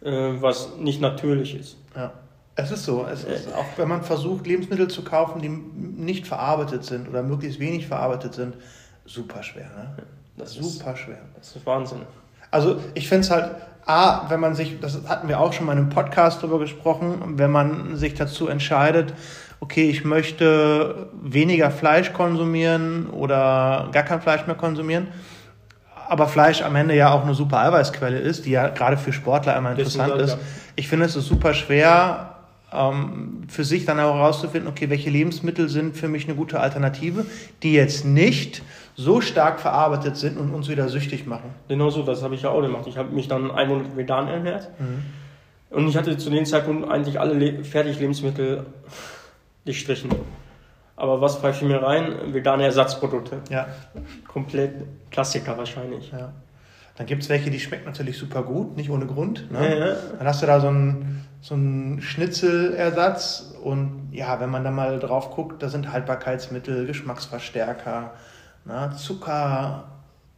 [0.00, 1.76] Äh, was nicht natürlich ist.
[1.94, 2.12] Ja.
[2.60, 3.06] Es ist so.
[3.10, 7.60] Es ist, auch wenn man versucht, Lebensmittel zu kaufen, die nicht verarbeitet sind oder möglichst
[7.60, 8.56] wenig verarbeitet sind,
[9.06, 9.66] super schwer.
[9.76, 10.02] Ne?
[10.36, 11.20] Das super ist, schwer.
[11.36, 12.00] Das ist Wahnsinn.
[12.50, 13.54] Also ich finde es halt,
[13.86, 17.34] A, wenn man sich, das hatten wir auch schon mal in einem Podcast darüber gesprochen,
[17.36, 19.14] wenn man sich dazu entscheidet,
[19.60, 25.06] okay, ich möchte weniger Fleisch konsumieren oder gar kein Fleisch mehr konsumieren,
[26.08, 29.56] aber Fleisch am Ende ja auch eine super Eiweißquelle ist, die ja gerade für Sportler
[29.56, 30.38] immer interessant ist.
[30.74, 32.37] Ich finde es ist super schwer,
[32.70, 37.24] für sich dann auch herauszufinden, okay, welche Lebensmittel sind für mich eine gute Alternative,
[37.62, 38.62] die jetzt nicht
[38.94, 41.54] so stark verarbeitet sind und uns wieder süchtig machen.
[41.68, 42.84] Genau so, das habe ich ja auch gemacht.
[42.86, 45.04] Ich habe mich dann einen Monat vegan ernährt mhm.
[45.70, 48.66] und ich hatte zu dem Zeitpunkt eigentlich alle Le Fertiglebensmittel
[49.64, 50.10] gestrichen.
[50.96, 52.34] Aber was pfeife ich mir rein?
[52.34, 53.38] Vegane Ersatzprodukte.
[53.50, 53.68] Ja.
[54.26, 54.72] Komplett
[55.10, 56.10] Klassiker wahrscheinlich.
[56.10, 56.32] Ja.
[56.98, 59.52] Dann gibt es welche, die schmecken natürlich super gut, nicht ohne Grund.
[59.52, 59.78] Ne?
[59.78, 59.96] Ja.
[60.18, 64.98] Dann hast du da so einen, so einen Schnitzelersatz und ja, wenn man da mal
[64.98, 68.14] drauf guckt, da sind Haltbarkeitsmittel, Geschmacksverstärker,
[68.64, 68.92] ne?
[68.96, 69.84] Zucker,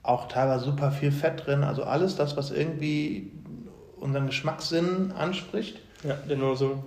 [0.03, 1.65] auch teilweise super viel Fett drin.
[1.65, 3.33] Also alles das, was irgendwie
[3.99, 5.81] unseren Geschmackssinn anspricht.
[6.05, 6.85] Ja, genau so.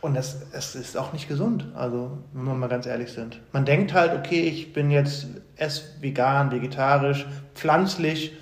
[0.00, 3.40] Und das, es ist auch nicht gesund, also wenn wir mal ganz ehrlich sind.
[3.52, 8.32] Man denkt halt, okay, ich bin jetzt ess vegan, vegetarisch, pflanzlich,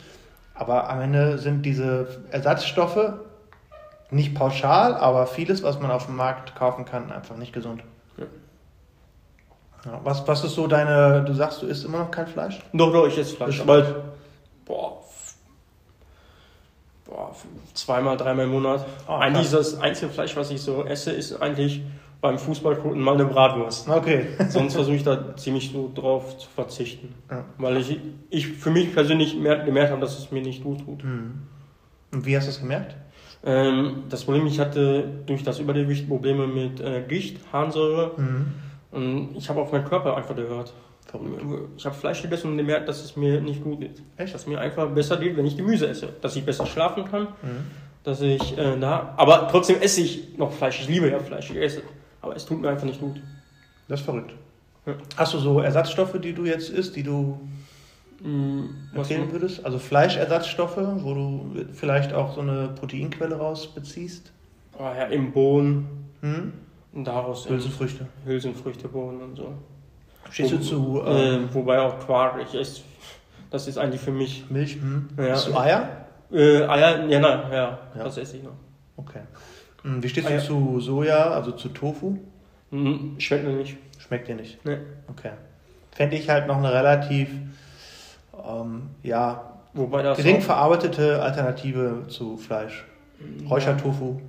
[0.59, 3.12] aber am Ende sind diese Ersatzstoffe
[4.11, 7.83] nicht pauschal, aber vieles, was man auf dem Markt kaufen kann, einfach nicht gesund.
[8.16, 8.25] Ja.
[9.85, 12.61] Ja, was, was ist so deine, du sagst, du isst immer noch kein Fleisch?
[12.73, 13.61] Doch, doch, ich esse Fleisch.
[13.61, 14.03] Aber,
[14.64, 15.05] boah,
[17.05, 17.35] boah,
[17.75, 18.85] zweimal, dreimal im Monat.
[19.07, 21.83] Oh, eigentlich ist das einzige Fleisch, was ich so esse, ist eigentlich
[22.20, 23.88] beim Fußball gucken mal eine Bratwurst.
[23.88, 24.26] Okay.
[24.48, 27.14] Sonst versuche ich da ziemlich so drauf zu verzichten.
[27.31, 27.44] Ja.
[27.59, 27.98] Weil ich,
[28.31, 31.04] ich für mich persönlich gemerkt habe, dass es mir nicht gut tut.
[31.04, 31.42] Mhm.
[32.12, 32.96] Und wie hast du es gemerkt?
[33.44, 38.12] Ähm, das Problem, ich hatte durch das Übergewicht Probleme mit äh, Gicht, Harnsäure.
[38.16, 38.46] Mhm.
[38.90, 40.72] Und ich habe auf meinen Körper einfach gehört.
[41.76, 44.02] Ich habe Fleisch gegessen und gemerkt, dass es mir nicht gut geht.
[44.16, 44.35] Echt?
[44.35, 46.11] Dass es mir einfach besser geht, wenn ich Gemüse esse.
[46.20, 47.28] Dass ich besser schlafen kann.
[47.42, 47.66] Mhm.
[48.02, 49.14] Dass ich äh, da.
[49.16, 50.81] Aber trotzdem esse ich noch Fleisch.
[50.81, 51.50] Ich liebe ja Fleisch.
[51.50, 51.83] Ich esse.
[52.28, 53.22] Aber es tut mir einfach nicht gut.
[53.88, 54.34] Das ist verrückt.
[54.84, 54.94] Ja.
[55.16, 57.40] Hast du so Ersatzstoffe, die du jetzt isst, die du
[58.22, 59.64] mhm, empfehlen würdest?
[59.64, 64.30] Also Fleischersatzstoffe, wo du vielleicht auch so eine Proteinquelle rausbeziehst?
[64.78, 66.10] Oh, ja, im Bohnen.
[66.20, 66.52] Mhm.
[66.92, 68.06] Und daraus Hülsenfrüchte.
[68.26, 69.54] Hülsenfrüchte, Bohnen und so.
[70.30, 71.02] Stehst du zu.
[71.06, 72.82] Äh, wobei auch Quark, ich esse,
[73.50, 74.44] das ist eigentlich für mich.
[74.50, 74.74] Milch?
[74.74, 75.08] Hm.
[75.16, 75.30] Ja.
[75.30, 76.04] Hast du Eier?
[76.30, 78.52] Äh, Eier, ja, nein, ja, ja, das esse ich noch.
[78.98, 79.20] Okay.
[79.82, 82.18] Hm, wie stehst du zu Soja, also zu Tofu?
[82.70, 83.76] Hm, schmeckt mir nicht.
[83.98, 84.64] Schmeckt dir nicht?
[84.64, 84.78] Nee.
[85.08, 85.32] Okay.
[85.92, 87.30] Fände ich halt noch eine relativ,
[88.46, 92.84] ähm, ja, Wobei das gering verarbeitete Alternative zu Fleisch.
[93.48, 94.20] Räuchertofu.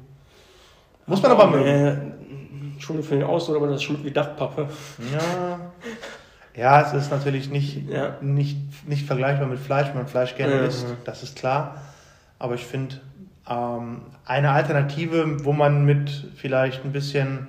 [1.05, 2.13] Muss man aber mögen.
[2.73, 4.69] Entschuldigung für den Ausdruck, aber das schmeckt wie Dachpappe.
[5.13, 5.59] Ja.
[6.55, 8.17] Ja, es ist natürlich nicht, ja.
[8.21, 8.57] nicht,
[8.87, 11.81] nicht vergleichbar mit Fleisch, wenn man Fleisch gerne ja, isst, das ist klar.
[12.37, 12.99] Aber ich finde,
[13.49, 17.47] ähm, eine Alternative, wo man mit vielleicht ein bisschen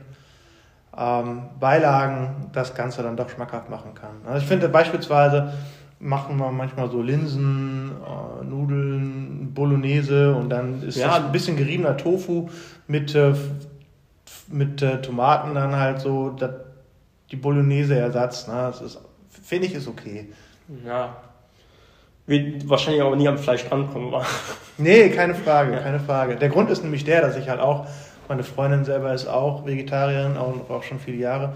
[0.97, 4.11] ähm, Beilagen das Ganze dann doch schmackhaft machen kann.
[4.27, 5.53] Also ich finde beispielsweise
[6.01, 11.09] machen wir manchmal so Linsen, äh, Nudeln, Bolognese und dann ist ja.
[11.09, 12.49] das ein bisschen geriebener Tofu
[12.89, 13.35] mit, äh,
[14.49, 16.53] mit äh, Tomaten dann halt so das,
[17.31, 18.49] die Bolognese-Ersatz.
[18.49, 18.55] Ne?
[18.55, 18.99] Das ist,
[19.43, 20.33] finde ich, ist okay.
[20.85, 21.17] Ja.
[22.31, 24.15] Wird wahrscheinlich aber nie am Fleisch drankommen.
[24.79, 25.81] nee, keine Frage, ja.
[25.81, 26.37] keine Frage.
[26.37, 27.89] Der Grund ist nämlich der, dass ich halt auch,
[28.29, 31.55] meine Freundin selber ist auch Vegetarierin, auch, auch schon viele Jahre.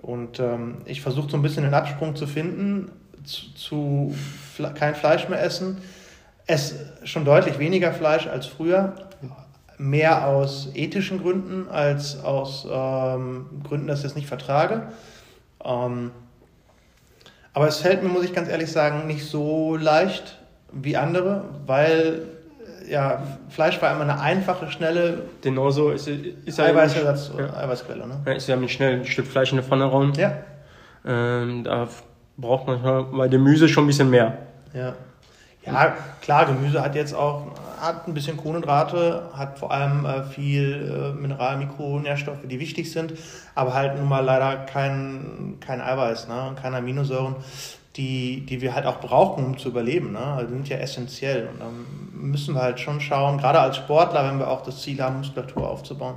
[0.00, 2.90] Und ähm, ich versuche so ein bisschen den Absprung zu finden,
[3.24, 4.14] zu, zu
[4.72, 5.82] kein Fleisch mehr essen.
[6.46, 8.94] Esse schon deutlich weniger Fleisch als früher.
[9.76, 14.88] Mehr aus ethischen Gründen als aus ähm, Gründen, dass ich es nicht vertrage.
[15.62, 16.10] Ähm,
[17.56, 20.36] aber es fällt mir, muss ich ganz ehrlich sagen, nicht so leicht
[20.72, 22.20] wie andere, weil
[22.86, 27.56] ja, Fleisch war immer eine einfache, schnelle Genauso ist, ist Eiweißersatz ja.
[27.56, 28.06] Eiweißquelle.
[28.06, 28.20] Ne?
[28.26, 30.12] Ja, ist ja mit schnell ein Stück Fleisch in der Pfanne rauen.
[30.18, 30.34] Ja.
[31.06, 31.88] Ähm, da
[32.36, 34.36] braucht man bei Gemüse schon ein bisschen mehr.
[34.74, 34.92] Ja.
[35.64, 37.46] Ja, klar, Gemüse hat jetzt auch
[37.80, 43.14] hat ein bisschen Kohlenhydrate, hat vor allem äh, viel äh, Mineral, Mikronährstoffe, die wichtig sind,
[43.54, 47.36] aber halt nun mal leider kein, kein Eiweiß, ne, keine Aminosäuren,
[47.96, 50.12] die, die wir halt auch brauchen, um zu überleben.
[50.12, 50.18] Ne?
[50.18, 51.48] Also die sind ja essentiell.
[51.52, 55.00] Und dann müssen wir halt schon schauen, gerade als Sportler, wenn wir auch das Ziel
[55.02, 56.16] haben, Muskulatur aufzubauen,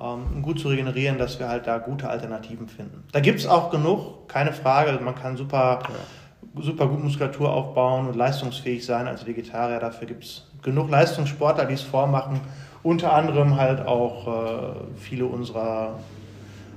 [0.00, 3.04] ähm, gut zu regenerieren, dass wir halt da gute Alternativen finden.
[3.12, 4.98] Da gibt es auch genug, keine Frage.
[5.02, 6.62] Man kann super, ja.
[6.62, 9.80] super gut Muskulatur aufbauen und leistungsfähig sein als Vegetarier.
[9.80, 12.40] Dafür gibt es genug Leistungssportler, die es vormachen.
[12.82, 15.98] Unter anderem halt auch äh, viele unserer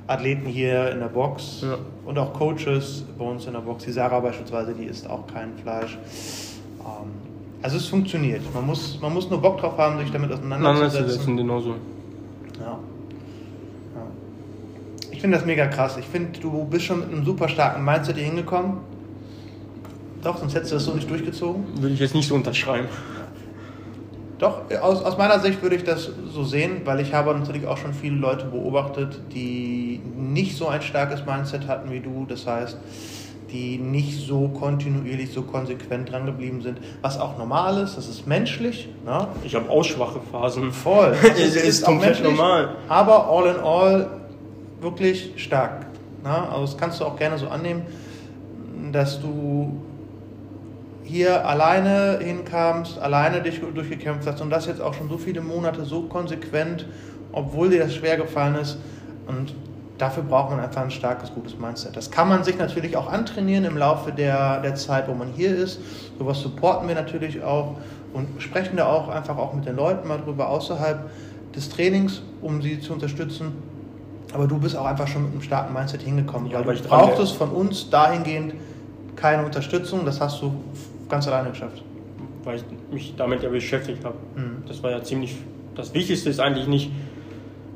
[0.07, 1.77] Athleten hier in der Box ja.
[2.05, 3.85] und auch Coaches bei uns in der Box.
[3.85, 5.97] Die Sarah beispielsweise, die isst auch kein Fleisch.
[6.79, 7.11] Ähm,
[7.61, 8.41] also es funktioniert.
[8.53, 11.37] Man muss, man muss nur Bock drauf haben, sich damit auseinanderzusetzen.
[11.37, 11.75] genauso.
[12.59, 12.79] Ja.
[15.19, 15.97] Ich finde das mega krass.
[15.97, 18.77] Ich finde, du bist schon mit einem super starken Mindset hier hingekommen.
[20.23, 21.65] Doch, sonst hättest du das so nicht durchgezogen.
[21.75, 22.87] Würde ich jetzt nicht so unterschreiben.
[24.39, 27.77] Doch, aus, aus meiner Sicht würde ich das so sehen, weil ich habe natürlich auch
[27.77, 32.25] schon viele Leute beobachtet, die nicht so ein starkes Mindset hatten wie du.
[32.27, 32.77] Das heißt,
[33.51, 38.27] die nicht so kontinuierlich, so konsequent dran geblieben sind, was auch normal ist, das ist
[38.27, 38.87] menschlich.
[39.05, 39.27] Ne?
[39.43, 40.71] Ich habe ausschwache Phasen.
[40.71, 41.15] Voll.
[41.21, 42.75] Das ist, ist komplett normal.
[42.87, 44.07] Aber all in all
[44.79, 45.87] wirklich stark.
[46.23, 46.49] Na?
[46.49, 47.81] Also das kannst du auch gerne so annehmen,
[48.93, 49.81] dass du
[51.09, 55.83] hier alleine hinkamst, alleine dich durchgekämpft hast und das jetzt auch schon so viele Monate
[55.83, 56.85] so konsequent,
[57.31, 58.77] obwohl dir das schwer gefallen ist.
[59.27, 59.55] Und
[59.97, 61.97] dafür braucht man einfach ein starkes, gutes Mindset.
[61.97, 65.55] Das kann man sich natürlich auch antrainieren im Laufe der, der Zeit, wo man hier
[65.55, 65.79] ist.
[66.19, 67.75] Sowas supporten wir natürlich auch
[68.13, 71.09] und sprechen da auch einfach auch mit den Leuten mal drüber außerhalb
[71.55, 73.53] des Trainings, um sie zu unterstützen.
[74.31, 76.51] Aber du bist auch einfach schon mit einem starken Mindset hingekommen.
[76.51, 78.53] Ja, weil du brauchtest von uns dahingehend
[79.15, 80.05] keine Unterstützung.
[80.05, 80.53] Das hast du
[81.09, 81.83] ganz alleine geschafft.
[82.43, 84.15] Weil ich mich damit ja beschäftigt habe.
[84.35, 84.63] Mhm.
[84.67, 85.35] Das war ja ziemlich.
[85.75, 86.91] Das Wichtigste ist eigentlich nicht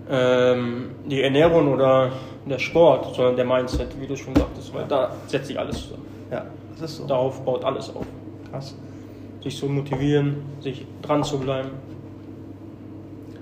[0.10, 2.12] ähm, die Ernährung oder
[2.46, 4.74] der Sport, sondern der Mindset, wie du schon sagtest.
[4.74, 6.06] Weil da setzt sich alles zusammen.
[6.32, 6.46] Ja,
[6.80, 7.08] das ist so.
[7.08, 8.06] Darauf baut alles auf.
[8.52, 8.76] Krass.
[9.42, 11.70] Sich zu motivieren, sich dran zu bleiben.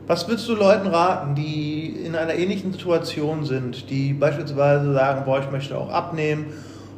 [0.08, 5.40] Was würdest du Leuten raten, die in einer ähnlichen Situation sind, die beispielsweise sagen, boah,
[5.40, 6.48] ich möchte auch abnehmen,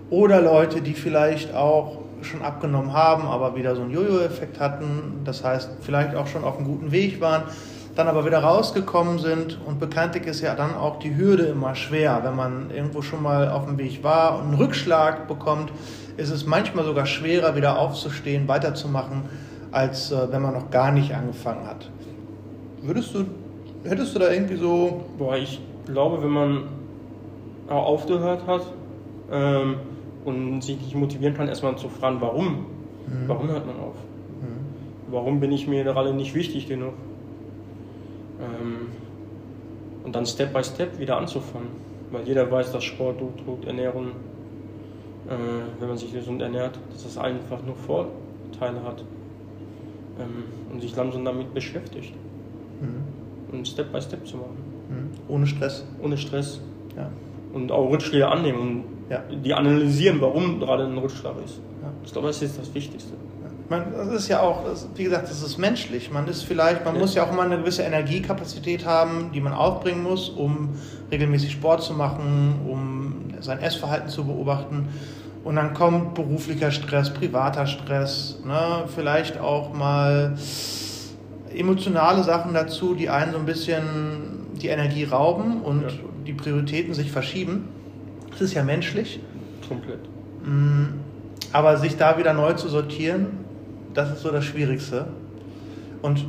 [0.10, 5.44] oder Leute, die vielleicht auch schon abgenommen haben, aber wieder so einen Jojo-Effekt hatten, das
[5.44, 7.44] heißt vielleicht auch schon auf einem guten Weg waren,
[7.96, 12.22] dann aber wieder rausgekommen sind und bekanntlich ist ja dann auch die Hürde immer schwer,
[12.24, 15.72] wenn man irgendwo schon mal auf dem Weg war und einen Rückschlag bekommt,
[16.18, 19.24] ist es manchmal sogar schwerer, wieder aufzustehen, weiterzumachen,
[19.72, 21.90] als äh, wenn man noch gar nicht angefangen hat.
[22.82, 23.26] Würdest du,
[23.84, 25.06] hättest du da irgendwie so.
[25.18, 26.64] Boah, ich glaube, wenn man
[27.70, 28.62] aufgehört hat
[29.32, 29.76] ähm,
[30.26, 32.66] und sich nicht motivieren kann, erstmal zu fragen, warum?
[33.08, 33.28] Mhm.
[33.28, 33.96] Warum hört man auf?
[34.42, 35.12] Mhm.
[35.12, 36.94] Warum bin ich mir gerade nicht wichtig genug?
[38.40, 38.88] Ähm,
[40.04, 41.70] und dann Step by Step wieder anzufangen.
[42.12, 44.08] Weil jeder weiß, dass Sport, tut, Ernährung,
[45.28, 49.04] äh, wenn man sich gesund ernährt, dass das einfach nur Vorteile hat.
[50.20, 52.14] Ähm, und sich langsam damit beschäftigt.
[52.82, 53.54] Mhm.
[53.56, 54.58] Und Step by Step zu machen.
[54.90, 55.10] Mhm.
[55.28, 55.86] Ohne Stress.
[56.02, 56.62] Ohne Stress.
[56.96, 57.10] Ja.
[57.54, 59.24] Und auch Rückschläge annehmen und ja.
[59.44, 61.60] die analysieren, warum gerade ein Rückschlag ist.
[61.82, 61.92] Ja.
[62.04, 63.13] Ich glaube, das ist das Wichtigste.
[63.70, 64.60] Man, das ist ja auch,
[64.96, 66.12] wie gesagt, das ist menschlich.
[66.12, 67.02] Man ist vielleicht, man ja.
[67.02, 70.70] muss ja auch immer eine gewisse Energiekapazität haben, die man aufbringen muss, um
[71.12, 74.89] regelmäßig Sport zu machen, um sein Essverhalten zu beobachten.
[75.44, 78.86] Und dann kommt beruflicher Stress, privater Stress, ne?
[78.94, 80.36] vielleicht auch mal
[81.54, 83.84] emotionale Sachen dazu, die einen so ein bisschen
[84.62, 85.88] die Energie rauben und ja.
[86.26, 87.70] die Prioritäten sich verschieben.
[88.34, 89.19] Das ist ja menschlich.
[89.67, 90.00] Komplett.
[90.43, 91.00] Mm,
[91.52, 93.28] aber sich da wieder neu zu sortieren,
[93.93, 95.08] das ist so das Schwierigste.
[96.02, 96.26] Und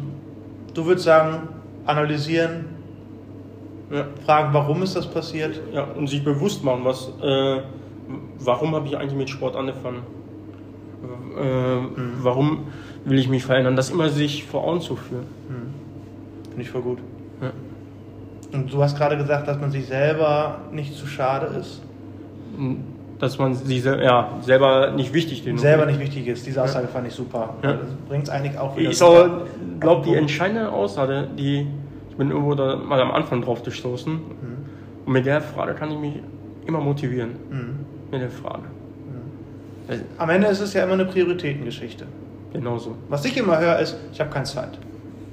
[0.75, 1.49] du würdest sagen,
[1.87, 2.67] analysieren,
[3.91, 4.07] ja.
[4.25, 5.61] fragen, warum ist das passiert?
[5.73, 7.61] Ja, und sich bewusst machen, was, äh,
[8.39, 10.03] warum habe ich eigentlich mit Sport angefangen?
[11.39, 12.13] Äh, mhm.
[12.21, 12.67] Warum
[13.05, 13.77] will ich mich verändern?
[13.77, 15.27] Das immer sich vor Augen zu führen.
[15.49, 16.51] Mhm.
[16.51, 16.99] Finde ich voll gut.
[17.41, 17.53] Ja.
[18.53, 21.83] Und du hast gerade gesagt, dass man sich selber nicht zu schade ist.
[23.19, 25.61] Dass man sie ja, selber nicht wichtig ist.
[25.61, 26.47] Selber nicht wichtig ist.
[26.47, 26.93] Diese Aussage ja.
[26.93, 27.55] fand ich super.
[27.63, 27.75] Ja.
[27.75, 28.91] Das bringt es eigentlich auch wieder.
[28.91, 28.99] Ich
[29.81, 31.67] glaube, die entscheidende Aussage, die
[32.15, 34.13] ich bin irgendwo da mal am Anfang drauf gestoßen.
[34.13, 34.21] Mhm.
[35.05, 36.15] Und mit der Frage kann ich mich
[36.65, 37.31] immer motivieren.
[37.51, 37.79] Mhm.
[38.13, 38.63] Mit der Frage.
[39.89, 40.01] Mhm.
[40.17, 42.07] Am Ende ist es ja immer eine Prioritätengeschichte.
[42.53, 42.95] Genauso.
[43.09, 44.79] Was ich immer höre, ist, ich habe keine Zeit.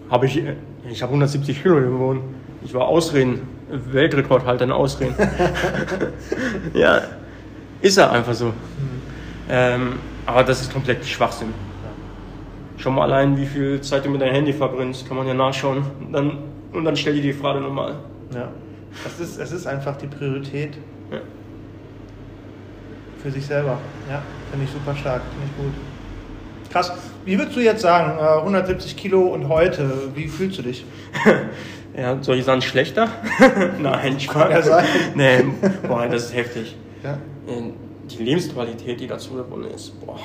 [0.10, 0.42] Habe ich,
[0.90, 2.22] ich habe 170 Kilo gewohnt.
[2.64, 5.16] Ich war Ausreden, Weltrekordhalter in Ausreden.
[6.74, 7.02] ja,
[7.82, 8.48] ist er einfach so.
[8.48, 8.54] Mhm.
[9.50, 9.94] Ähm,
[10.26, 11.54] aber das ist komplett Schwachsinn.
[12.78, 15.84] Schau mal allein, wie viel Zeit du mit deinem Handy verbrennst, kann man ja nachschauen.
[16.12, 16.40] Dann,
[16.74, 17.96] und dann stell dir die Frage nochmal.
[18.34, 18.50] Ja.
[19.06, 20.74] Es ist, es ist einfach die Priorität
[21.12, 21.20] ja.
[23.22, 23.78] für sich selber.
[24.10, 25.74] Ja, finde ich super stark, finde ich gut.
[26.72, 26.92] Krass.
[27.24, 30.86] Wie würdest du jetzt sagen, 170 äh, Kilo und heute, wie fühlst du dich?
[31.96, 33.10] ja, soll ich sagen, schlechter?
[33.80, 34.86] Nein, Kann ja sein.
[35.16, 35.44] Nee,
[35.88, 36.76] boah, das ist heftig.
[37.04, 37.14] Ja.
[37.14, 37.72] Äh,
[38.10, 40.20] die Lebensqualität, die dazu gewonnen ist, boah.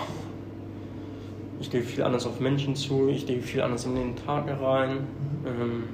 [1.61, 5.07] Ich gehe viel anders auf Menschen zu, ich gehe viel anders in den Tag rein,
[5.47, 5.85] ähm,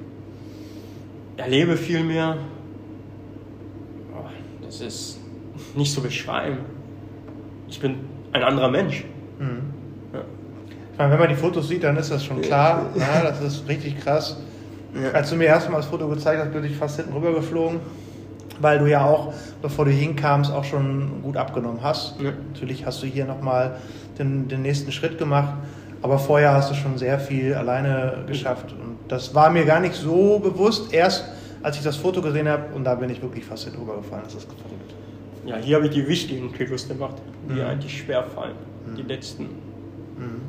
[1.37, 2.39] erlebe viel mehr.
[4.13, 4.29] Oh,
[4.65, 5.21] das ist
[5.75, 6.59] nicht zu beschreiben.
[7.69, 8.01] Ich bin
[8.33, 9.05] ein anderer Mensch.
[9.39, 9.73] Mhm.
[10.93, 12.91] Ich meine, wenn man die Fotos sieht, dann ist das schon klar.
[12.97, 14.37] Ja, das ist richtig krass.
[14.95, 15.11] Ja.
[15.13, 17.81] Als du mir erstmal das Foto gezeigt hast, bin ich fast hinten rüber geflogen,
[18.61, 22.21] weil du ja auch, bevor du hinkamst, auch schon gut abgenommen hast.
[22.21, 22.33] Ja.
[22.53, 23.77] Natürlich hast du hier nochmal
[24.19, 25.55] den, den nächsten Schritt gemacht,
[26.03, 28.73] aber vorher hast du schon sehr viel alleine geschafft.
[28.73, 31.25] Und das war mir gar nicht so bewusst, erst
[31.63, 34.23] als ich das Foto gesehen habe und da bin ich wirklich fast hinten rüber gefallen.
[34.25, 34.95] Das ist verrückt.
[35.47, 37.17] Ja, hier habe ich die wichtigen Kilos gemacht,
[37.49, 37.67] die mhm.
[37.67, 38.55] eigentlich schwer fallen,
[38.87, 38.97] mhm.
[38.97, 39.45] die letzten.
[39.45, 40.41] Mhm.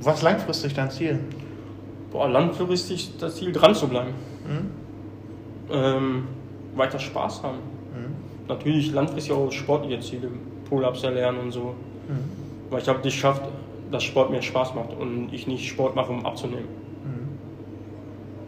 [0.00, 1.18] Was ist langfristig dein Ziel?
[2.10, 4.14] Boah, langfristig das Ziel, dran zu bleiben.
[4.46, 4.70] Mhm.
[5.72, 6.24] Ähm,
[6.74, 7.58] weiter Spaß haben.
[7.58, 8.48] Mhm.
[8.48, 10.28] Natürlich langfristig auch sportliche Ziele,
[10.68, 11.74] Pull-Ups erlernen und so.
[12.08, 12.24] Mhm.
[12.70, 13.42] Weil ich habe es geschafft,
[13.90, 16.68] dass Sport mir Spaß macht und ich nicht Sport mache, um abzunehmen.
[17.04, 17.28] Mhm.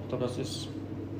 [0.02, 0.68] Ich glaube, das ist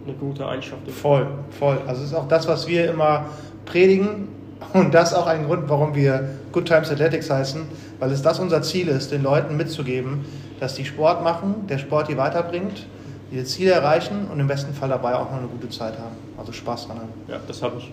[0.04, 0.88] eine gute Eigenschaft.
[0.90, 1.78] Voll, voll.
[1.86, 3.26] Also es ist auch das, was wir immer
[3.64, 4.28] predigen
[4.72, 7.62] und das ist auch ein Grund, warum wir Good Times Athletics heißen,
[7.98, 10.24] weil es das unser Ziel ist, den Leuten mitzugeben,
[10.62, 12.86] dass die Sport machen, der Sport die weiterbringt,
[13.30, 16.14] die ihr Ziele erreichen und im besten Fall dabei auch noch eine gute Zeit haben.
[16.38, 17.12] Also Spaß dran haben.
[17.26, 17.92] Ja, das habe ich.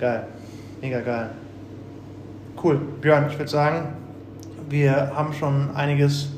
[0.00, 0.26] Geil.
[0.80, 1.30] Mega geil.
[2.60, 2.80] Cool.
[3.00, 3.90] Björn, ich würde sagen,
[4.68, 6.30] wir haben schon einiges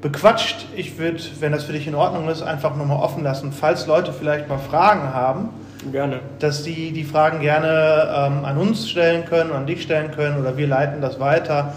[0.00, 0.66] bequatscht.
[0.74, 4.12] Ich würde, wenn das für dich in Ordnung ist, einfach nochmal offen lassen, falls Leute
[4.14, 5.50] vielleicht mal Fragen haben
[5.92, 6.20] Gerne.
[6.38, 10.56] Dass die die Fragen gerne ähm, an uns stellen können, an dich stellen können oder
[10.56, 11.74] wir leiten das weiter.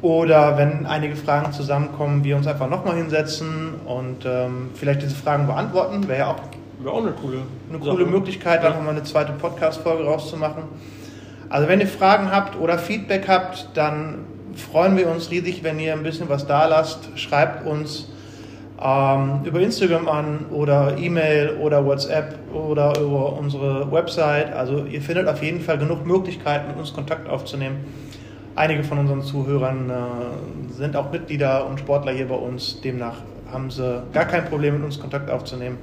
[0.00, 5.46] Oder wenn einige Fragen zusammenkommen, wir uns einfach nochmal hinsetzen und ähm, vielleicht diese Fragen
[5.46, 6.06] beantworten.
[6.06, 6.40] Wäre ja auch,
[6.80, 8.70] Wäre auch eine coole, eine coole Möglichkeit, ja.
[8.70, 10.62] da nochmal eine zweite Podcast-Folge rauszumachen.
[11.48, 15.94] Also wenn ihr Fragen habt oder Feedback habt, dann freuen wir uns riesig, wenn ihr
[15.94, 17.08] ein bisschen was da lasst.
[17.16, 18.08] Schreibt uns
[18.80, 24.52] ähm, über Instagram an oder E-Mail oder WhatsApp oder über unsere Website.
[24.52, 27.78] Also ihr findet auf jeden Fall genug Möglichkeiten, mit uns Kontakt aufzunehmen.
[28.58, 32.80] Einige von unseren Zuhörern äh, sind auch Mitglieder und Sportler hier bei uns.
[32.80, 33.18] Demnach
[33.52, 35.78] haben sie gar kein Problem, mit uns Kontakt aufzunehmen.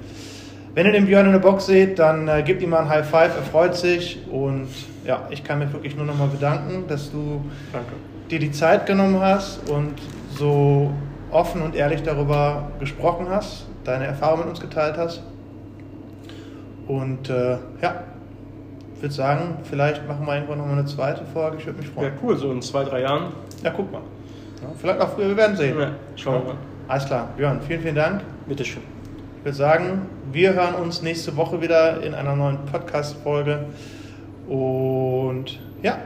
[0.73, 3.09] Wenn ihr den Björn in der Box seht, dann äh, gebt ihm mal ein High
[3.09, 4.19] Five, er freut sich.
[4.29, 4.67] Und
[5.05, 7.93] ja, ich kann mir wirklich nur noch mal bedanken, dass du Danke.
[8.29, 9.93] dir die Zeit genommen hast und
[10.37, 10.91] so
[11.31, 15.23] offen und ehrlich darüber gesprochen hast, deine Erfahrungen mit uns geteilt hast.
[16.87, 18.03] Und äh, ja,
[19.05, 21.57] würde sagen, vielleicht machen wir irgendwann nochmal eine zweite Folge.
[21.59, 22.07] Ich würde mich freuen.
[22.07, 23.33] Ja, cool, so in zwei, drei Jahren.
[23.63, 24.01] Ja, guck mal.
[24.61, 25.79] Ja, vielleicht auch früher, wir werden sehen.
[25.79, 26.57] Ja, schauen wir mal.
[26.87, 28.21] Alles klar, Björn, vielen, vielen Dank.
[28.47, 28.81] Bitteschön.
[29.37, 30.01] Ich würde sagen,
[30.31, 33.65] wir hören uns nächste Woche wieder in einer neuen Podcast-Folge.
[34.47, 35.97] Und ja,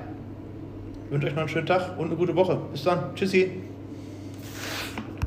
[1.06, 2.58] ich wünsche euch noch einen schönen Tag und eine gute Woche.
[2.74, 3.16] Bis dann.
[3.16, 3.68] Tschüssi.